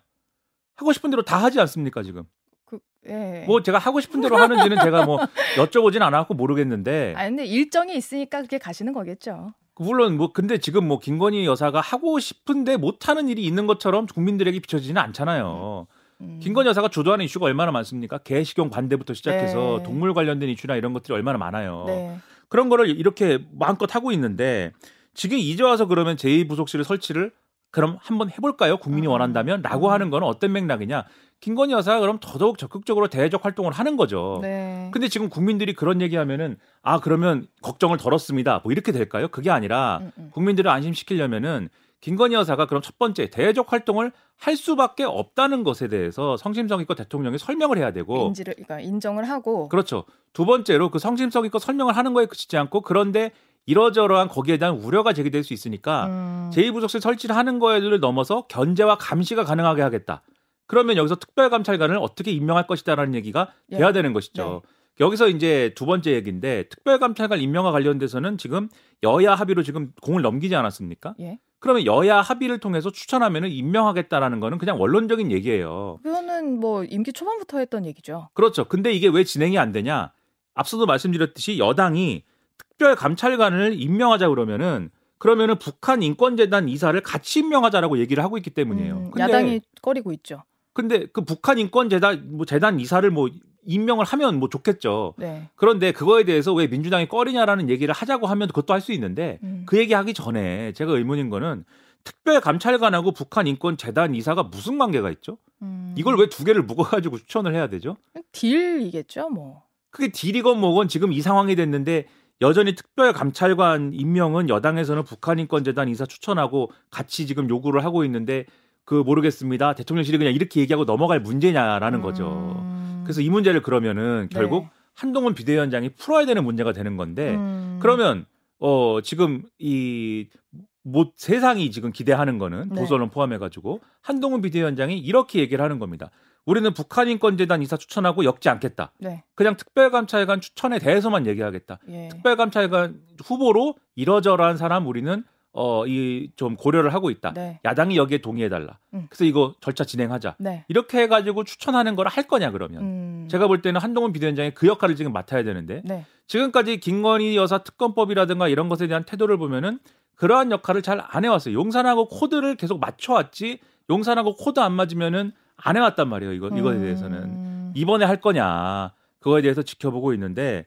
하고 0.77 0.93
싶은 0.93 1.11
대로 1.11 1.23
다 1.23 1.39
하지 1.43 1.59
않습니까 1.61 2.03
지금? 2.03 2.25
그, 2.67 2.79
예. 3.09 3.45
뭐 3.47 3.63
제가 3.63 3.79
하고 3.79 4.01
싶은 4.01 4.21
대로 4.21 4.37
하는지는 4.37 4.79
제가 4.83 5.05
뭐 5.05 5.19
여쭤보진 5.57 6.03
않았고 6.03 6.35
모르겠는데 6.35 7.15
아 7.17 7.25
근데 7.25 7.45
일정이 7.45 7.97
있으니까 7.97 8.39
그렇게 8.39 8.59
가시는 8.59 8.93
거겠죠. 8.93 9.53
물론 9.77 10.17
뭐 10.17 10.33
근데 10.33 10.59
지금 10.59 10.87
뭐 10.87 10.99
김건희 10.99 11.47
여사가 11.47 11.81
하고 11.81 12.19
싶은데 12.19 12.77
못 12.77 13.09
하는 13.09 13.29
일이 13.29 13.45
있는 13.45 13.67
것처럼 13.67 14.07
국민들에게 14.07 14.61
비춰지지는 14.61 15.01
않잖아요. 15.01 15.87
음. 16.21 16.39
김건희 16.41 16.69
여사가 16.69 16.89
주도하는 16.89 17.25
이슈가 17.25 17.47
얼마나 17.47 17.73
많습니까? 17.73 18.19
개식용 18.19 18.71
반대부터 18.71 19.15
시작해서 19.15 19.79
네. 19.79 19.83
동물 19.83 20.15
관련된 20.15 20.49
이슈나 20.49 20.77
이런 20.77 20.93
것들이 20.93 21.13
얼마나 21.13 21.39
많아요. 21.39 21.85
네. 21.87 22.17
그런 22.49 22.69
거를 22.69 22.89
이렇게 22.89 23.41
마음껏 23.53 23.93
하고 23.95 24.13
있는데 24.13 24.73
지금 25.13 25.39
이제 25.39 25.63
와서 25.63 25.87
그러면 25.87 26.17
제2부속실을 26.17 26.85
설치를 26.85 27.33
그럼 27.71 27.99
한번 28.01 28.31
해볼까요? 28.31 28.77
국민이 28.77 29.09
음. 29.09 29.13
원한다면? 29.13 29.63
라고 29.63 29.89
음. 29.89 29.93
하는 29.93 30.11
건 30.11 30.23
어떤 30.23 30.53
맥락이냐? 30.53 31.05
김건희 31.45 31.75
여사가 31.75 32.01
그럼 32.01 32.17
더더욱 32.23 32.57
적극적으로 32.57 33.09
대외적 33.09 33.45
활동을 33.45 33.71
하는 33.71 33.99
거죠. 33.99 34.39
네. 34.41 34.89
근데 34.93 35.09
지금 35.09 35.29
국민들이 35.29 35.75
그런 35.75 36.01
얘기하면은 36.01 36.57
아 36.81 37.01
그러면 37.01 37.47
걱정을 37.61 37.99
덜었습니다. 37.99 38.63
뭐 38.65 38.73
이렇게 38.73 38.93
될까요? 38.93 39.29
그게 39.29 39.51
아니라 39.51 39.99
음, 40.01 40.13
음. 40.17 40.31
국민들을 40.33 40.71
안심시키려면은 40.71 41.69
김건희 42.01 42.35
여사가 42.35 42.65
그럼 42.65 42.81
첫 42.81 42.99
번째 42.99 43.29
대외적 43.29 43.71
활동을 43.71 44.11
할 44.39 44.57
수밖에 44.57 45.05
없다는 45.05 45.65
것에 45.65 45.89
대해서 45.89 46.39
성심성의껏 46.39 46.97
대통령이 46.97 47.37
설명을 47.37 47.77
해야 47.77 47.93
되고 47.93 48.29
인지를 48.29 48.55
그러니까 48.55 48.81
인정을 48.81 49.29
하고 49.29 49.69
그렇죠. 49.69 50.05
두 50.33 50.47
번째로 50.47 50.91
그 50.91 50.99
성심성의껏 50.99 51.61
설명을 51.61 51.95
하는 51.95 52.15
거에 52.15 52.25
그치지 52.25 52.57
않고 52.57 52.81
그런데 52.81 53.33
이러저러한 53.67 54.29
거기에 54.29 54.57
대한 54.57 54.77
우려가 54.77 55.13
제기될 55.13 55.45
수 55.45 55.53
있으니까 55.53 56.07
음. 56.07 56.51
제2부속실 56.55 57.01
설치를 57.01 57.37
하는 57.37 57.59
거에를 57.59 58.01
넘어서 58.01 58.47
견제와 58.49 58.97
감시가 58.97 59.45
가능하게 59.45 59.83
하겠다. 59.83 60.23
그러면 60.67 60.97
여기서 60.97 61.17
특별감찰관을 61.17 61.99
어떻게 61.99 62.31
임명할 62.31 62.67
것이다라는 62.67 63.15
얘기가 63.15 63.53
예. 63.73 63.79
돼야 63.79 63.93
되는 63.93 64.13
것이죠. 64.13 64.63
여기서 65.01 65.29
이제 65.29 65.73
두 65.75 65.87
번째 65.87 66.13
얘기인데 66.13 66.69
특별감찰관 66.69 67.41
임명과 67.41 67.73
관련돼서는 67.73 68.39
지금 68.39 68.69
여야 69.03 69.35
합의로 69.35 69.63
지금 69.63 69.93
공을 70.03 70.23
넘기지 70.23 70.55
않았습니까? 70.55 71.15
예. 71.21 71.39
그러면 71.59 71.87
여야 71.87 72.21
합의를 72.21 72.59
통해서 72.59 72.91
추천하면은 72.91 73.49
임명하겠다라는 73.51 74.39
거는 74.39 74.59
그냥 74.59 74.81
원론적인 74.81 75.33
얘기예요. 75.33 75.99
그거는 76.03 76.61
뭐 76.61 76.85
임기 76.85 77.13
초반부터 77.13 77.59
했던 77.59 77.87
얘기죠. 77.87 78.29
그렇죠. 78.35 78.67
근데 78.67 78.93
이게 78.93 79.09
왜 79.09 79.25
진행이 79.25 79.59
안 79.59 79.73
되냐? 79.73 80.13
앞서도 80.55 80.87
말씀드렸듯이 80.87 81.59
여당이 81.59 82.23
특별 82.59 82.95
감찰관을 82.95 83.81
임명하자 83.81 84.29
그러면은 84.29 84.91
그러면은 85.19 85.59
북한 85.59 86.03
인권재단 86.03 86.69
이사를 86.69 87.01
같이 87.01 87.41
임명하자라고 87.41 87.99
얘기를 87.99 88.23
하고 88.23 88.37
있기 88.37 88.51
때문이에요. 88.51 88.97
음, 88.97 89.11
야당이 89.19 89.63
꺼리고 89.81 90.13
있죠. 90.13 90.43
근데 90.75 91.07
그 91.07 91.25
북한 91.25 91.59
인권 91.59 91.89
재단 91.89 92.37
뭐 92.37 92.45
재단 92.45 92.79
이사를 92.81 93.09
뭐 93.11 93.31
임명을 93.67 94.05
하면 94.05 94.39
뭐 94.39 94.51
좋겠죠. 94.51 95.15
네. 95.17 95.49
그런데 95.55 95.93
그거에 95.93 96.25
대해서 96.25 96.53
왜 96.53 96.67
민주당이 96.67 97.09
꺼리냐라는 97.09 97.71
얘기를 97.71 97.95
하자고 97.95 98.27
하면 98.27 98.49
그것도 98.49 98.75
할 98.75 98.81
수 98.83 98.93
있는데 98.93 99.39
음. 99.43 99.63
그 99.67 99.79
얘기하기 99.79 100.13
전에 100.13 100.73
제가 100.73 100.93
의문인 100.93 101.31
거는 101.31 101.65
특별 102.03 102.41
감찰관하고 102.43 103.13
북한 103.13 103.47
인권 103.47 103.79
재단 103.79 104.15
이사가 104.15 104.43
무슨 104.43 104.77
관계가 104.77 105.11
있죠? 105.13 105.39
음. 105.63 105.95
이걸 105.97 106.19
왜 106.19 106.27
두 106.27 106.45
개를 106.45 106.63
묶어가지고 106.65 107.17
추천을 107.19 107.55
해야 107.55 107.69
되죠? 107.69 107.97
딜이겠죠, 108.33 109.31
뭐. 109.31 109.63
그게 109.91 110.09
딜이건 110.11 110.61
뭐건 110.61 110.89
지금 110.89 111.13
이 111.13 111.21
상황이 111.23 111.55
됐는데 111.57 112.07
여전히 112.43 112.75
특별 112.75 113.13
감찰관 113.13 113.93
임명은 113.95 114.49
여당에서는 114.51 115.05
북한 115.05 115.39
인권 115.39 115.65
재단 115.65 115.89
이사 115.89 116.05
추천하고 116.05 116.71
같이 116.91 117.27
지금 117.27 117.49
요구를 117.49 117.85
하고 117.85 118.05
있는데 118.05 118.45
그 118.85 118.95
모르겠습니다. 118.95 119.75
대통령실이 119.75 120.19
그냥 120.19 120.35
이렇게 120.35 120.61
얘기하고 120.61 120.85
넘어갈 120.85 121.21
문제냐라는 121.21 122.01
거죠. 122.03 122.57
음. 122.59 123.03
그래서 123.05 123.21
이 123.21 123.31
문제를 123.31 123.63
그러면은 123.63 124.29
네. 124.31 124.39
결국 124.39 124.69
한동훈 124.95 125.35
비대위원장이 125.35 125.91
풀어야 125.91 126.27
되는 126.27 126.45
문제가 126.45 126.73
되는 126.73 126.97
건데 126.97 127.35
음. 127.35 127.79
그러면 127.81 128.27
어 128.59 129.01
지금 129.03 129.43
이뭐 129.59 131.13
세상이 131.17 131.71
지금 131.71 131.93
기대하는 131.93 132.39
거는 132.39 132.71
네. 132.71 132.81
보수 132.81 132.95
언론 132.95 133.11
포함해가지고 133.11 133.81
한동훈 134.01 134.41
비대위원장이 134.41 134.99
이렇게 134.99 135.41
얘기를 135.41 135.63
하는 135.65 135.79
겁니다. 135.79 136.11
우리는 136.47 136.73
북한인권재단 136.75 137.63
이사 137.63 137.77
추천하고 137.77 138.25
엮지 138.25 138.49
않겠다. 138.49 138.93
네. 138.99 139.25
그냥 139.35 139.57
특별감찰관 139.57 140.41
추천에 140.41 140.79
대해서만 140.79 141.27
얘기하겠다. 141.27 141.79
예. 141.89 142.09
특별감찰관 142.11 143.01
후보로 143.25 143.77
이러저러한 143.95 144.59
사람 144.59 144.87
우리는 144.87 145.25
어 145.57 145.87
이 145.87 146.31
좀 146.37 146.57
고려를 146.57 146.93
하고 146.93 147.11
있다. 147.11 147.33
네. 147.33 147.61
야당이 147.65 147.97
여기에 147.97 148.19
동의해달라. 148.19 148.79
음. 148.95 149.07
그래서 149.09 149.25
이거 149.25 149.55
절차 149.61 149.85
진행하자. 149.85 150.37
네. 150.39 150.65
이렇게 150.69 150.99
해가지고 151.03 151.45
추천하는 151.45 151.95
걸 151.97 152.07
할 152.09 152.27
거냐 152.27 152.51
그러면. 152.51 152.83
음. 152.83 153.29
제가 153.31 153.47
볼 153.47 153.63
때는 153.63 153.81
한동훈 153.81 154.13
비대위원장이 154.13 154.51
그 154.53 154.67
역할을 154.67 154.97
지금 154.97 155.13
맡아야 155.13 155.43
되는데 155.45 155.81
네. 155.85 156.05
지금까지 156.27 156.79
김건희 156.81 157.37
여사 157.37 157.59
특검법이라든가 157.59 158.49
이런 158.49 158.69
것에 158.69 158.87
대한 158.89 159.05
태도를 159.05 159.37
보면은 159.39 159.79
그러한 160.17 160.51
역할을 160.51 160.83
잘 160.83 161.01
안 161.07 161.25
해왔어요. 161.25 161.55
용산하고 161.55 162.09
코드를 162.09 162.57
계속 162.57 162.81
맞춰왔지 162.81 163.59
용산하고 163.91 164.35
코드 164.37 164.61
안 164.61 164.73
맞으면은 164.73 165.33
안 165.57 165.77
해왔단 165.77 166.09
말이에요. 166.09 166.33
이거 166.33 166.49
이거에 166.49 166.79
대해서는 166.79 167.19
음. 167.23 167.73
이번에 167.77 168.05
할 168.05 168.21
거냐 168.21 168.93
그거에 169.21 169.43
대해서 169.43 169.63
지켜보고 169.63 170.13
있는데 170.15 170.65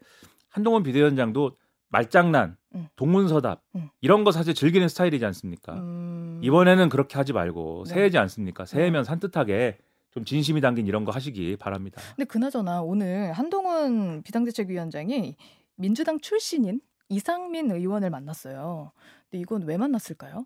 한동훈 0.50 0.84
비대위원장도 0.84 1.52
말장난, 1.89 2.58
음. 2.76 2.88
동문서답 2.95 3.63
음. 3.76 3.89
이런 4.02 4.23
거 4.23 4.32
사실 4.32 4.54
즐기는 4.54 4.88
스타일이지 4.88 5.26
않습니까? 5.26 5.73
음. 5.76 6.39
이번에는 6.43 6.89
그렇게 6.89 7.17
하지 7.17 7.34
말고 7.34 7.86
네. 7.88 7.93
새해지 7.93 8.17
않습니까? 8.17 8.65
새해면 8.65 9.04
산뜻하게 9.04 9.78
좀 10.12 10.26
진심이 10.26 10.62
담긴 10.62 10.88
이런 10.88 11.06
거 11.06 11.12
하시기 11.12 11.58
바랍니다. 11.58 12.02
근데 12.15 12.26
그나저나 12.26 12.82
오늘 12.82 13.32
한동훈 13.34 14.23
비상대책위원장이 14.23 15.36
민주당 15.76 16.19
출신인 16.19 16.82
이상민 17.10 17.71
의원을 17.71 18.10
만났어요. 18.10 18.91
근데 19.30 19.41
이건 19.41 19.63
왜 19.63 19.78
만났을까요? 19.78 20.45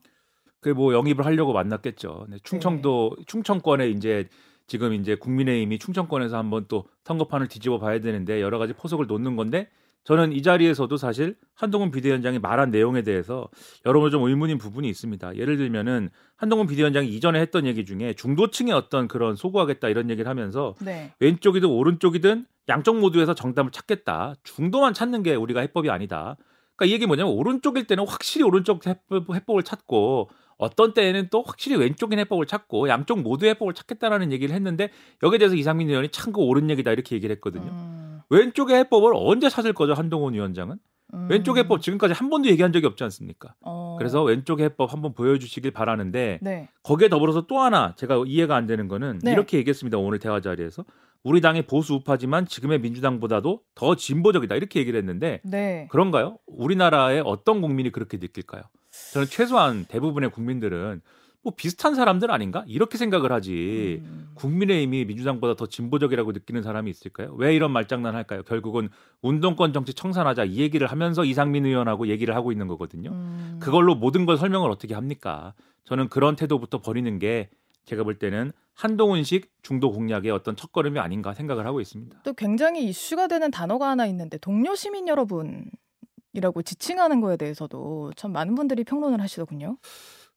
그뭐 0.59 0.93
영입을 0.93 1.25
하려고 1.25 1.53
만났겠죠. 1.53 2.27
네, 2.29 2.37
충청도 2.43 3.17
충청권에 3.25 3.89
이제 3.89 4.27
지금 4.67 4.93
이제 4.93 5.15
국민의힘이 5.15 5.79
충청권에서 5.79 6.37
한번 6.37 6.65
또 6.67 6.85
선거판을 7.03 7.47
뒤집어 7.47 7.79
봐야 7.79 7.99
되는데 7.99 8.41
여러 8.41 8.59
가지 8.59 8.73
포석을 8.73 9.07
놓는 9.07 9.35
건데 9.35 9.69
저는 10.03 10.31
이 10.33 10.41
자리에서도 10.41 10.97
사실 10.97 11.35
한동훈 11.53 11.91
비대위원장이 11.91 12.39
말한 12.39 12.71
내용에 12.71 13.03
대해서 13.03 13.47
여러모로 13.85 14.09
좀 14.09 14.23
의문인 14.23 14.57
부분이 14.57 14.89
있습니다. 14.89 15.35
예를 15.37 15.57
들면은 15.57 16.09
한동훈 16.37 16.65
비대위원장이 16.65 17.07
이전에 17.09 17.39
했던 17.39 17.67
얘기 17.67 17.85
중에 17.85 18.13
중도층의 18.13 18.73
어떤 18.73 19.07
그런 19.07 19.35
소구하겠다 19.35 19.89
이런 19.89 20.09
얘기를 20.09 20.27
하면서 20.27 20.73
네. 20.81 21.13
왼쪽이든 21.19 21.69
오른쪽이든 21.69 22.45
양쪽 22.69 22.97
모두에서 22.99 23.35
정답을 23.35 23.71
찾겠다. 23.71 24.33
중도만 24.43 24.93
찾는 24.95 25.21
게 25.21 25.35
우리가 25.35 25.61
해법이 25.61 25.89
아니다. 25.91 26.35
그러니까 26.75 26.85
이 26.91 26.93
얘기 26.95 27.05
뭐냐면 27.05 27.33
오른쪽일 27.33 27.85
때는 27.85 28.07
확실히 28.07 28.43
오른쪽 28.43 28.85
해법- 28.87 29.35
해법을 29.35 29.61
찾고 29.61 30.29
어떤 30.57 30.93
때에는 30.95 31.27
또 31.31 31.43
확실히 31.43 31.77
왼쪽인 31.77 32.17
해법을 32.19 32.47
찾고 32.47 32.87
양쪽 32.89 33.19
모두의 33.21 33.51
해법을 33.51 33.73
찾겠다라는 33.75 34.31
얘기를 34.31 34.55
했는데 34.55 34.89
여기에 35.21 35.37
대해서 35.39 35.55
이상민 35.55 35.89
의원이 35.89 36.09
참 36.09 36.33
그 36.33 36.41
옳은 36.41 36.69
얘기다 36.71 36.91
이렇게 36.91 37.15
얘기를 37.15 37.35
했거든요. 37.35 37.69
음. 37.71 38.10
왼쪽의 38.31 38.77
해법을 38.77 39.11
언제 39.13 39.49
찾을 39.49 39.73
거죠 39.73 39.93
한동훈 39.93 40.33
위원장은? 40.33 40.77
음. 41.13 41.27
왼쪽 41.29 41.57
해법 41.57 41.81
지금까지 41.81 42.13
한 42.13 42.29
번도 42.29 42.49
얘기한 42.49 42.71
적이 42.71 42.87
없지 42.87 43.03
않습니까? 43.03 43.53
어. 43.59 43.97
그래서 43.99 44.23
왼쪽의 44.23 44.65
해법 44.65 44.93
한번 44.93 45.13
보여주시길 45.13 45.71
바라는데 45.71 46.39
네. 46.41 46.69
거기에 46.83 47.09
더불어서 47.09 47.47
또 47.47 47.59
하나 47.59 47.93
제가 47.97 48.23
이해가 48.25 48.55
안 48.55 48.65
되는 48.65 48.87
거는 48.87 49.19
네. 49.21 49.33
이렇게 49.33 49.57
얘기했습니다. 49.57 49.97
오늘 49.97 50.19
대화 50.19 50.39
자리에서 50.39 50.85
우리 51.23 51.41
당이 51.41 51.63
보수 51.63 51.95
우파지만 51.95 52.47
지금의 52.47 52.79
민주당보다도 52.79 53.61
더 53.75 53.95
진보적이다 53.95 54.55
이렇게 54.55 54.79
얘기를 54.79 54.97
했는데 54.97 55.41
네. 55.43 55.87
그런가요? 55.91 56.37
우리나라의 56.47 57.21
어떤 57.25 57.61
국민이 57.61 57.91
그렇게 57.91 58.17
느낄까요? 58.17 58.63
저는 59.13 59.27
최소한 59.27 59.85
대부분의 59.85 60.31
국민들은 60.31 61.01
뭐 61.43 61.53
비슷한 61.55 61.95
사람들 61.95 62.31
아닌가 62.31 62.63
이렇게 62.67 62.97
생각을 62.97 63.31
하지. 63.31 64.01
음. 64.03 64.29
국민의힘이 64.35 65.05
민주당보다 65.05 65.55
더 65.55 65.65
진보적이라고 65.67 66.31
느끼는 66.31 66.61
사람이 66.63 66.89
있을까요? 66.89 67.33
왜 67.37 67.55
이런 67.55 67.71
말장난 67.71 68.15
할까요? 68.15 68.43
결국은 68.43 68.89
운동권 69.21 69.73
정치 69.73 69.93
청산하자 69.93 70.45
이 70.45 70.57
얘기를 70.57 70.87
하면서 70.87 71.25
이상민 71.25 71.65
의원하고 71.65 72.07
얘기를 72.07 72.35
하고 72.35 72.51
있는 72.51 72.67
거거든요. 72.67 73.11
음. 73.11 73.57
그걸로 73.59 73.95
모든 73.95 74.25
걸 74.25 74.37
설명을 74.37 74.69
어떻게 74.69 74.93
합니까? 74.93 75.53
저는 75.85 76.09
그런 76.09 76.35
태도부터 76.35 76.81
버리는 76.81 77.17
게 77.19 77.49
제가 77.85 78.03
볼 78.03 78.19
때는 78.19 78.51
한동훈식 78.73 79.51
중도 79.63 79.91
공략의 79.91 80.31
어떤 80.31 80.55
첫걸음이 80.55 80.99
아닌가 80.99 81.33
생각을 81.33 81.65
하고 81.65 81.81
있습니다. 81.81 82.21
또 82.23 82.33
굉장히 82.33 82.85
이슈가 82.85 83.27
되는 83.27 83.51
단어가 83.51 83.89
하나 83.89 84.05
있는데 84.07 84.37
동료 84.37 84.75
시민 84.75 85.07
여러분이라고 85.07 86.61
지칭하는 86.63 87.21
거에 87.21 87.37
대해서도 87.37 88.11
참 88.15 88.31
많은 88.31 88.55
분들이 88.55 88.83
평론을 88.83 89.19
하시더군요. 89.21 89.77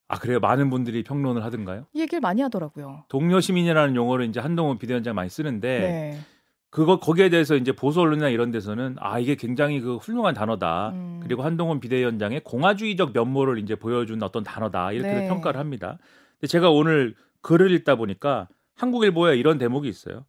아 0.08 0.18
그래요? 0.18 0.38
많은 0.40 0.70
분들이 0.70 1.02
평론을 1.02 1.42
하던가요? 1.44 1.86
이 1.92 2.00
얘기를 2.00 2.20
많이 2.20 2.42
하더라고요. 2.42 3.04
동료 3.08 3.40
시민이라는 3.40 3.96
용어를 3.96 4.26
이제 4.26 4.40
한동훈 4.40 4.78
비대위원장 4.78 5.14
많이 5.14 5.30
쓰는데 5.30 5.78
네. 5.78 6.18
그거 6.70 6.98
거기에 6.98 7.28
대해서 7.30 7.54
이제 7.54 7.72
보수 7.72 8.00
언론이나 8.00 8.28
이런 8.28 8.50
데서는 8.50 8.96
아 8.98 9.18
이게 9.18 9.36
굉장히 9.36 9.80
그 9.80 9.96
훌륭한 9.96 10.34
단어다. 10.34 10.90
음. 10.90 11.20
그리고 11.22 11.42
한동훈 11.42 11.80
비대위원장의 11.80 12.40
공화주의적 12.44 13.12
면모를 13.14 13.58
이제 13.58 13.76
보여준 13.76 14.22
어떤 14.22 14.42
단어다 14.42 14.92
이렇게 14.92 15.12
네. 15.12 15.28
평가를 15.28 15.58
합니다. 15.58 15.98
근데 16.40 16.48
제가 16.48 16.70
오늘 16.70 17.14
글을 17.42 17.70
읽다 17.70 17.94
보니까 17.94 18.48
한국일보에 18.76 19.36
이런 19.36 19.58
대목이 19.58 19.88
있어요. 19.88 20.24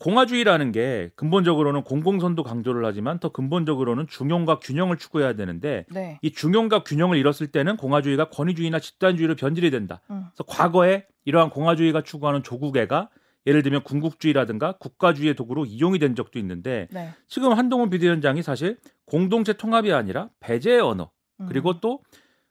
공화주의라는 0.00 0.72
게 0.72 1.10
근본적으로는 1.14 1.84
공공선도 1.84 2.42
강조를 2.42 2.84
하지만 2.84 3.18
더 3.20 3.30
근본적으로는 3.30 4.06
중용과 4.08 4.58
균형을 4.58 4.96
추구해야 4.96 5.34
되는데 5.34 5.86
네. 5.90 6.18
이 6.22 6.32
중용과 6.32 6.82
균형을 6.82 7.16
잃었을 7.16 7.48
때는 7.48 7.76
공화주의가 7.76 8.30
권위주의나 8.30 8.80
집단주의로 8.80 9.36
변질이 9.36 9.70
된다. 9.70 10.00
음. 10.10 10.24
그래서 10.32 10.44
과거에 10.44 11.06
이러한 11.24 11.50
공화주의가 11.50 12.02
추구하는 12.02 12.42
조국애가 12.42 13.10
예를 13.46 13.62
들면 13.62 13.84
군국주의라든가 13.84 14.78
국가주의의 14.78 15.34
도구로 15.34 15.64
이용이 15.66 15.98
된 15.98 16.14
적도 16.14 16.38
있는데 16.38 16.88
네. 16.90 17.10
지금 17.28 17.52
한동훈 17.52 17.90
비대위원장이 17.90 18.42
사실 18.42 18.78
공동체 19.06 19.52
통합이 19.52 19.92
아니라 19.92 20.30
배제의 20.40 20.80
언어 20.80 21.10
음. 21.40 21.46
그리고 21.46 21.80
또 21.80 22.00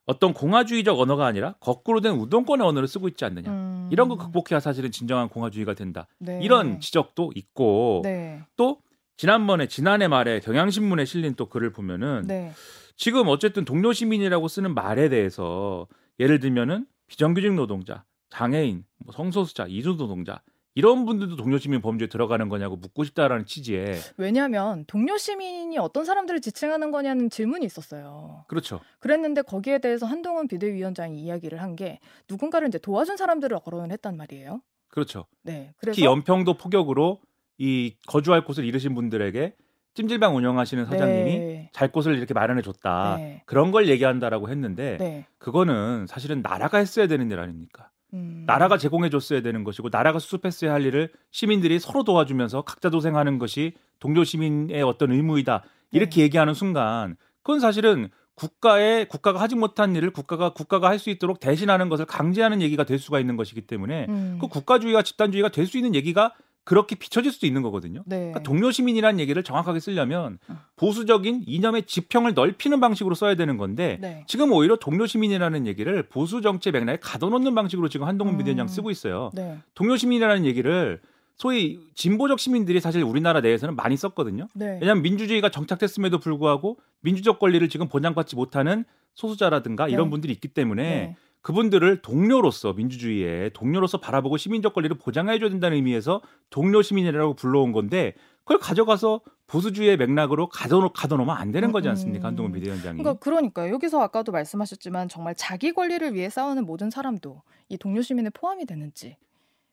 어떤 0.06 0.34
공화주의적 0.34 1.00
언어가 1.00 1.26
아니라 1.26 1.54
거꾸로 1.60 2.02
된 2.02 2.14
우동권의 2.14 2.66
언어를 2.66 2.88
쓰고 2.88 3.08
있지 3.08 3.24
않느냐 3.26 3.50
음. 3.50 3.90
이런 3.92 4.10
거 4.10 4.18
극복해야 4.18 4.60
사실은 4.60 4.92
진정한 4.92 5.30
공화주의가 5.30 5.74
된다 5.74 6.08
네. 6.20 6.40
이런 6.42 6.80
지적도 6.80 7.32
있고 7.36 8.02
네. 8.04 8.42
또 8.58 8.82
지난번에 9.16 9.68
지난해 9.68 10.08
말에 10.08 10.40
경향신문에 10.40 11.06
실린 11.06 11.36
또 11.36 11.48
글을 11.48 11.72
보면은 11.72 12.26
네. 12.28 12.52
지금 12.96 13.28
어쨌든 13.28 13.66
동료 13.66 13.94
시민이라고 13.94 14.48
쓰는 14.48 14.74
말에 14.74 15.10
대해서 15.10 15.88
예를 16.20 16.40
들면은 16.40 16.86
비정규직 17.08 17.54
노동자, 17.54 18.04
장애인, 18.30 18.84
뭐 18.98 19.14
성소수자, 19.14 19.68
이주 19.68 19.96
노동자 19.98 20.42
이런 20.76 21.06
분들도 21.06 21.36
동료 21.36 21.58
시민 21.60 21.82
범죄에 21.82 22.08
들어가는 22.08 22.50
거냐고 22.50 22.76
묻고 22.78 23.04
싶다라는 23.04 23.46
취지에 23.46 24.00
왜냐하면 24.18 24.86
동료 24.88 25.18
시민이 25.18 25.78
어떤 25.78 26.04
사람들을 26.06 26.42
지칭하는 26.42 26.90
거냐는 26.92 27.30
질문이 27.30 27.66
있었어요. 27.66 28.46
그렇죠. 28.48 28.80
그랬는데 29.00 29.44
거기에 29.44 29.78
대해서 29.80 30.06
한동훈 30.08 30.48
비대위원장이 30.48 31.20
이야기를 31.22 31.62
한 31.62 31.74
게 31.76 32.00
누군가를 32.30 32.68
이제 32.68 32.78
도와준 32.78 33.18
사람들을 33.18 33.60
거론을 33.60 33.92
했단 33.92 34.16
말이에요. 34.16 34.62
그렇죠. 34.90 35.26
네. 35.42 35.74
그래서 35.78 35.96
특히 35.96 36.06
연평도 36.06 36.54
포격으로 36.56 37.20
이 37.58 37.96
거주할 38.06 38.46
곳을 38.46 38.64
잃으신 38.64 38.94
분들에게 38.94 39.56
찜질방 39.96 40.36
운영하시는 40.36 40.86
사장님이 40.86 41.40
네. 41.40 41.70
잘 41.74 41.92
곳을 41.92 42.16
이렇게 42.16 42.34
마련해 42.36 42.62
줬다. 42.62 43.16
네. 43.18 43.42
그런 43.48 43.72
걸 43.72 43.88
얘기한다라고 43.90 44.50
했는데 44.50 44.98
네. 45.00 45.26
그거는 45.40 46.06
사실은 46.08 46.42
나라가 46.44 46.78
했어야 46.78 47.08
되는 47.08 47.30
일 47.32 47.40
아닙니까? 47.40 47.90
음. 48.14 48.44
나라가 48.46 48.78
제공해 48.78 49.10
줬어야 49.10 49.42
되는 49.42 49.64
것이고 49.64 49.90
나라가 49.92 50.20
수습했어야 50.20 50.72
할 50.74 50.86
일을 50.86 51.10
시민들이 51.32 51.80
서로 51.80 52.04
도와주면서 52.04 52.62
각자 52.62 52.90
도생하는 52.90 53.40
것이 53.40 53.74
동료 54.00 54.24
시민의 54.24 54.82
어떤 54.84 55.12
의무이다. 55.12 55.64
이렇게 55.92 56.18
네. 56.18 56.22
얘기하는 56.24 56.54
순간 56.54 57.16
그건 57.42 57.60
사실은 57.60 58.10
국가의 58.36 59.08
국가가 59.10 59.40
하지 59.42 59.56
못한 59.56 59.96
일을 59.96 60.10
국가가 60.12 60.54
국가가 60.54 60.90
할 60.90 60.98
수 60.98 61.10
있도록 61.12 61.40
대신하는 61.40 61.90
것을 61.90 62.06
강제하는 62.06 62.62
얘기가 62.62 62.84
될 62.84 62.98
수가 62.98 63.20
있는 63.20 63.36
것이기 63.36 63.62
때문에 63.62 64.08
음. 64.10 64.38
그 64.42 64.48
국가주의와 64.48 65.04
집단주의가 65.04 65.50
될 65.50 65.68
수 65.68 65.78
있는 65.78 65.94
얘기가 65.96 66.34
그렇게 66.66 66.96
비춰질 66.96 67.32
수도 67.32 67.46
있는 67.46 67.62
거거든요. 67.62 68.04
네. 68.06 68.18
그러니까 68.18 68.44
동료 68.44 68.72
시민이라는 68.72 69.20
얘기를 69.20 69.44
정확하게 69.44 69.80
쓰려면 69.80 70.40
어. 70.48 70.58
보수적인 70.78 71.44
이념의 71.46 71.84
지평을 71.84 72.34
넓히는 72.34 72.80
방식으로 72.80 73.16
써야 73.16 73.36
되는 73.36 73.58
건데 73.58 73.98
네. 74.02 74.24
지금 74.28 74.52
오히려 74.52 74.78
동료 74.78 75.06
시민이라는 75.06 75.68
얘기를 75.68 76.04
보수 76.04 76.42
정치 76.42 76.72
맥락에 76.72 77.00
가둬놓는 77.02 77.54
방식으로 77.54 77.90
지금 77.90 78.08
한동훈 78.08 78.36
음. 78.36 78.38
비대위원장 78.38 78.68
쓰고 78.68 78.92
있어요. 78.92 79.30
네. 79.34 79.58
동료 79.74 79.98
시민이라는 79.98 80.46
얘기를 80.46 81.02
소위 81.36 81.80
진보적 81.96 82.40
시민들이 82.40 82.80
사실 82.80 83.04
우리나라 83.04 83.42
내에서는 83.42 83.76
많이 83.76 83.98
썼거든요. 83.98 84.48
네. 84.54 84.78
왜냐하면 84.80 85.04
민주주의가 85.04 85.50
정착됐음에도 85.50 86.20
불구하고 86.20 86.78
민주적 87.02 87.40
권리를 87.40 87.68
지금 87.70 87.90
보장받지 87.90 88.36
못하는 88.36 88.86
소수자라든가 89.16 89.90
이런 89.90 90.06
네. 90.06 90.12
분들이 90.12 90.34
있기 90.34 90.48
때문에 90.48 90.84
네. 90.84 91.16
그분들을 91.44 92.02
동료로서 92.02 92.74
민주주의의 92.74 93.52
동료로서 93.52 94.00
바라보고 94.00 94.38
시민적 94.38 94.74
권리를 94.74 94.98
보장해 94.98 95.38
줘야 95.40 95.50
된다는 95.50 95.76
의미에서 95.76 96.22
동료 96.50 96.82
시민이라고 96.82 97.36
불러온 97.36 97.74
건데 97.74 98.16
그걸 98.46 98.60
가져가서 98.60 99.22
보수주의 99.46 99.96
맥락으로 99.98 100.48
가둬 100.48 100.90
가둬놓으면 100.94 101.36
안 101.36 101.52
되는 101.52 101.72
거지 101.74 101.90
음, 101.90 101.92
않습니까? 101.92 102.28
음. 102.28 102.30
한동훈 102.30 102.52
비대위원장이. 102.54 102.98
그러니까 102.98 103.20
그러니까요. 103.20 103.74
여기서 103.74 104.02
아까도 104.02 104.32
말씀하셨지만 104.32 105.10
정말 105.10 105.36
자기 105.36 105.74
권리를 105.74 106.14
위해 106.14 106.30
싸우는 106.30 106.66
모든 106.66 106.90
사람도 106.90 107.44
이 107.68 107.78
동료 107.78 108.02
시민에 108.02 108.30
포함이 108.30 108.66
되는지 108.66 109.18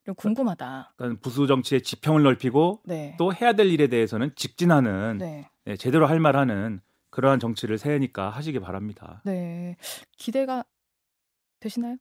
좀 0.04 0.14
궁금하다. 0.16 0.94
그러니까 0.96 1.20
보수 1.22 1.46
정치의 1.46 1.82
지평을 1.82 2.24
넓히고 2.24 2.82
네. 2.84 3.14
또 3.16 3.32
해야 3.32 3.52
될 3.52 3.68
일에 3.68 3.86
대해서는 3.86 4.32
직진하는 4.34 5.18
네. 5.18 5.48
예, 5.68 5.76
제대로 5.76 6.06
할 6.06 6.18
말하는 6.18 6.80
그러한 7.10 7.38
정치를 7.38 7.78
세우니까 7.78 8.30
하시기 8.30 8.58
바랍니다. 8.58 9.22
네. 9.24 9.76
기대가 10.16 10.64
되시나요? 11.60 11.96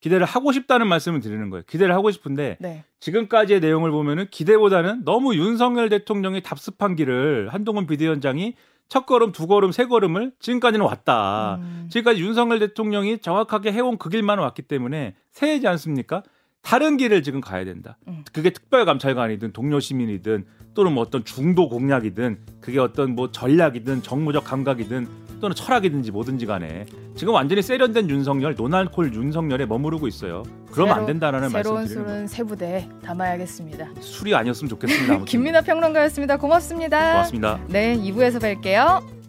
기대를 0.00 0.26
하고 0.26 0.50
싶다는 0.50 0.88
말씀을 0.88 1.20
드리는 1.20 1.48
거예요. 1.48 1.62
기대를 1.66 1.94
하고 1.94 2.10
싶은데 2.10 2.56
네. 2.60 2.84
지금까지의 2.98 3.60
내용을 3.60 3.92
보면은 3.92 4.26
기대보다는 4.30 5.04
너무 5.04 5.36
윤석열 5.36 5.88
대통령의 5.88 6.42
답습한 6.42 6.96
길을 6.96 7.50
한동훈 7.50 7.86
비대위원장이 7.86 8.54
첫 8.88 9.06
걸음, 9.06 9.32
두 9.32 9.46
걸음, 9.46 9.70
세 9.70 9.86
걸음을 9.86 10.32
지금까지는 10.40 10.84
왔다. 10.84 11.54
음, 11.62 11.88
지금까지 11.90 12.20
윤석열 12.20 12.58
대통령이 12.58 13.18
정확하게 13.20 13.72
해온 13.72 13.96
그 13.96 14.10
길만 14.10 14.38
왔기 14.38 14.62
때문에 14.62 15.14
새해지 15.30 15.66
않습니까? 15.68 16.22
다른 16.62 16.96
길을 16.96 17.22
지금 17.22 17.40
가야 17.40 17.64
된다. 17.64 17.98
음. 18.08 18.24
그게 18.32 18.50
특별감찰관이든 18.50 19.52
동료 19.52 19.80
시민이든 19.80 20.44
또는 20.74 20.92
뭐 20.92 21.02
어떤 21.02 21.24
중도 21.24 21.68
공략이든 21.68 22.38
그게 22.60 22.78
어떤 22.78 23.14
뭐 23.14 23.30
전략이든 23.30 24.02
정무적 24.02 24.44
감각이든 24.44 25.22
또는 25.40 25.56
철학이든지 25.56 26.12
뭐든지 26.12 26.46
간에 26.46 26.86
지금 27.16 27.34
완전히 27.34 27.62
세련된 27.62 28.08
윤석열, 28.08 28.54
노날콜 28.54 29.12
윤석열에 29.12 29.66
머무르고 29.66 30.06
있어요. 30.06 30.44
그러면 30.70 30.96
안 30.98 31.06
된다라는 31.06 31.48
새로운 31.50 31.74
말씀 31.74 31.94
드리는 31.94 32.04
거예요. 32.06 32.16
술은 32.16 32.26
세 32.28 32.44
부대에 32.44 32.88
담아야겠습니다. 33.04 33.90
술이 34.00 34.34
아니었으면 34.36 34.68
좋겠습니다. 34.70 35.24
김민아 35.26 35.62
평론가였습니다. 35.62 36.36
고맙습니다. 36.38 37.12
고맙습니다. 37.12 37.60
네, 37.68 37.96
2부에서 37.96 38.40
뵐게요. 38.40 39.21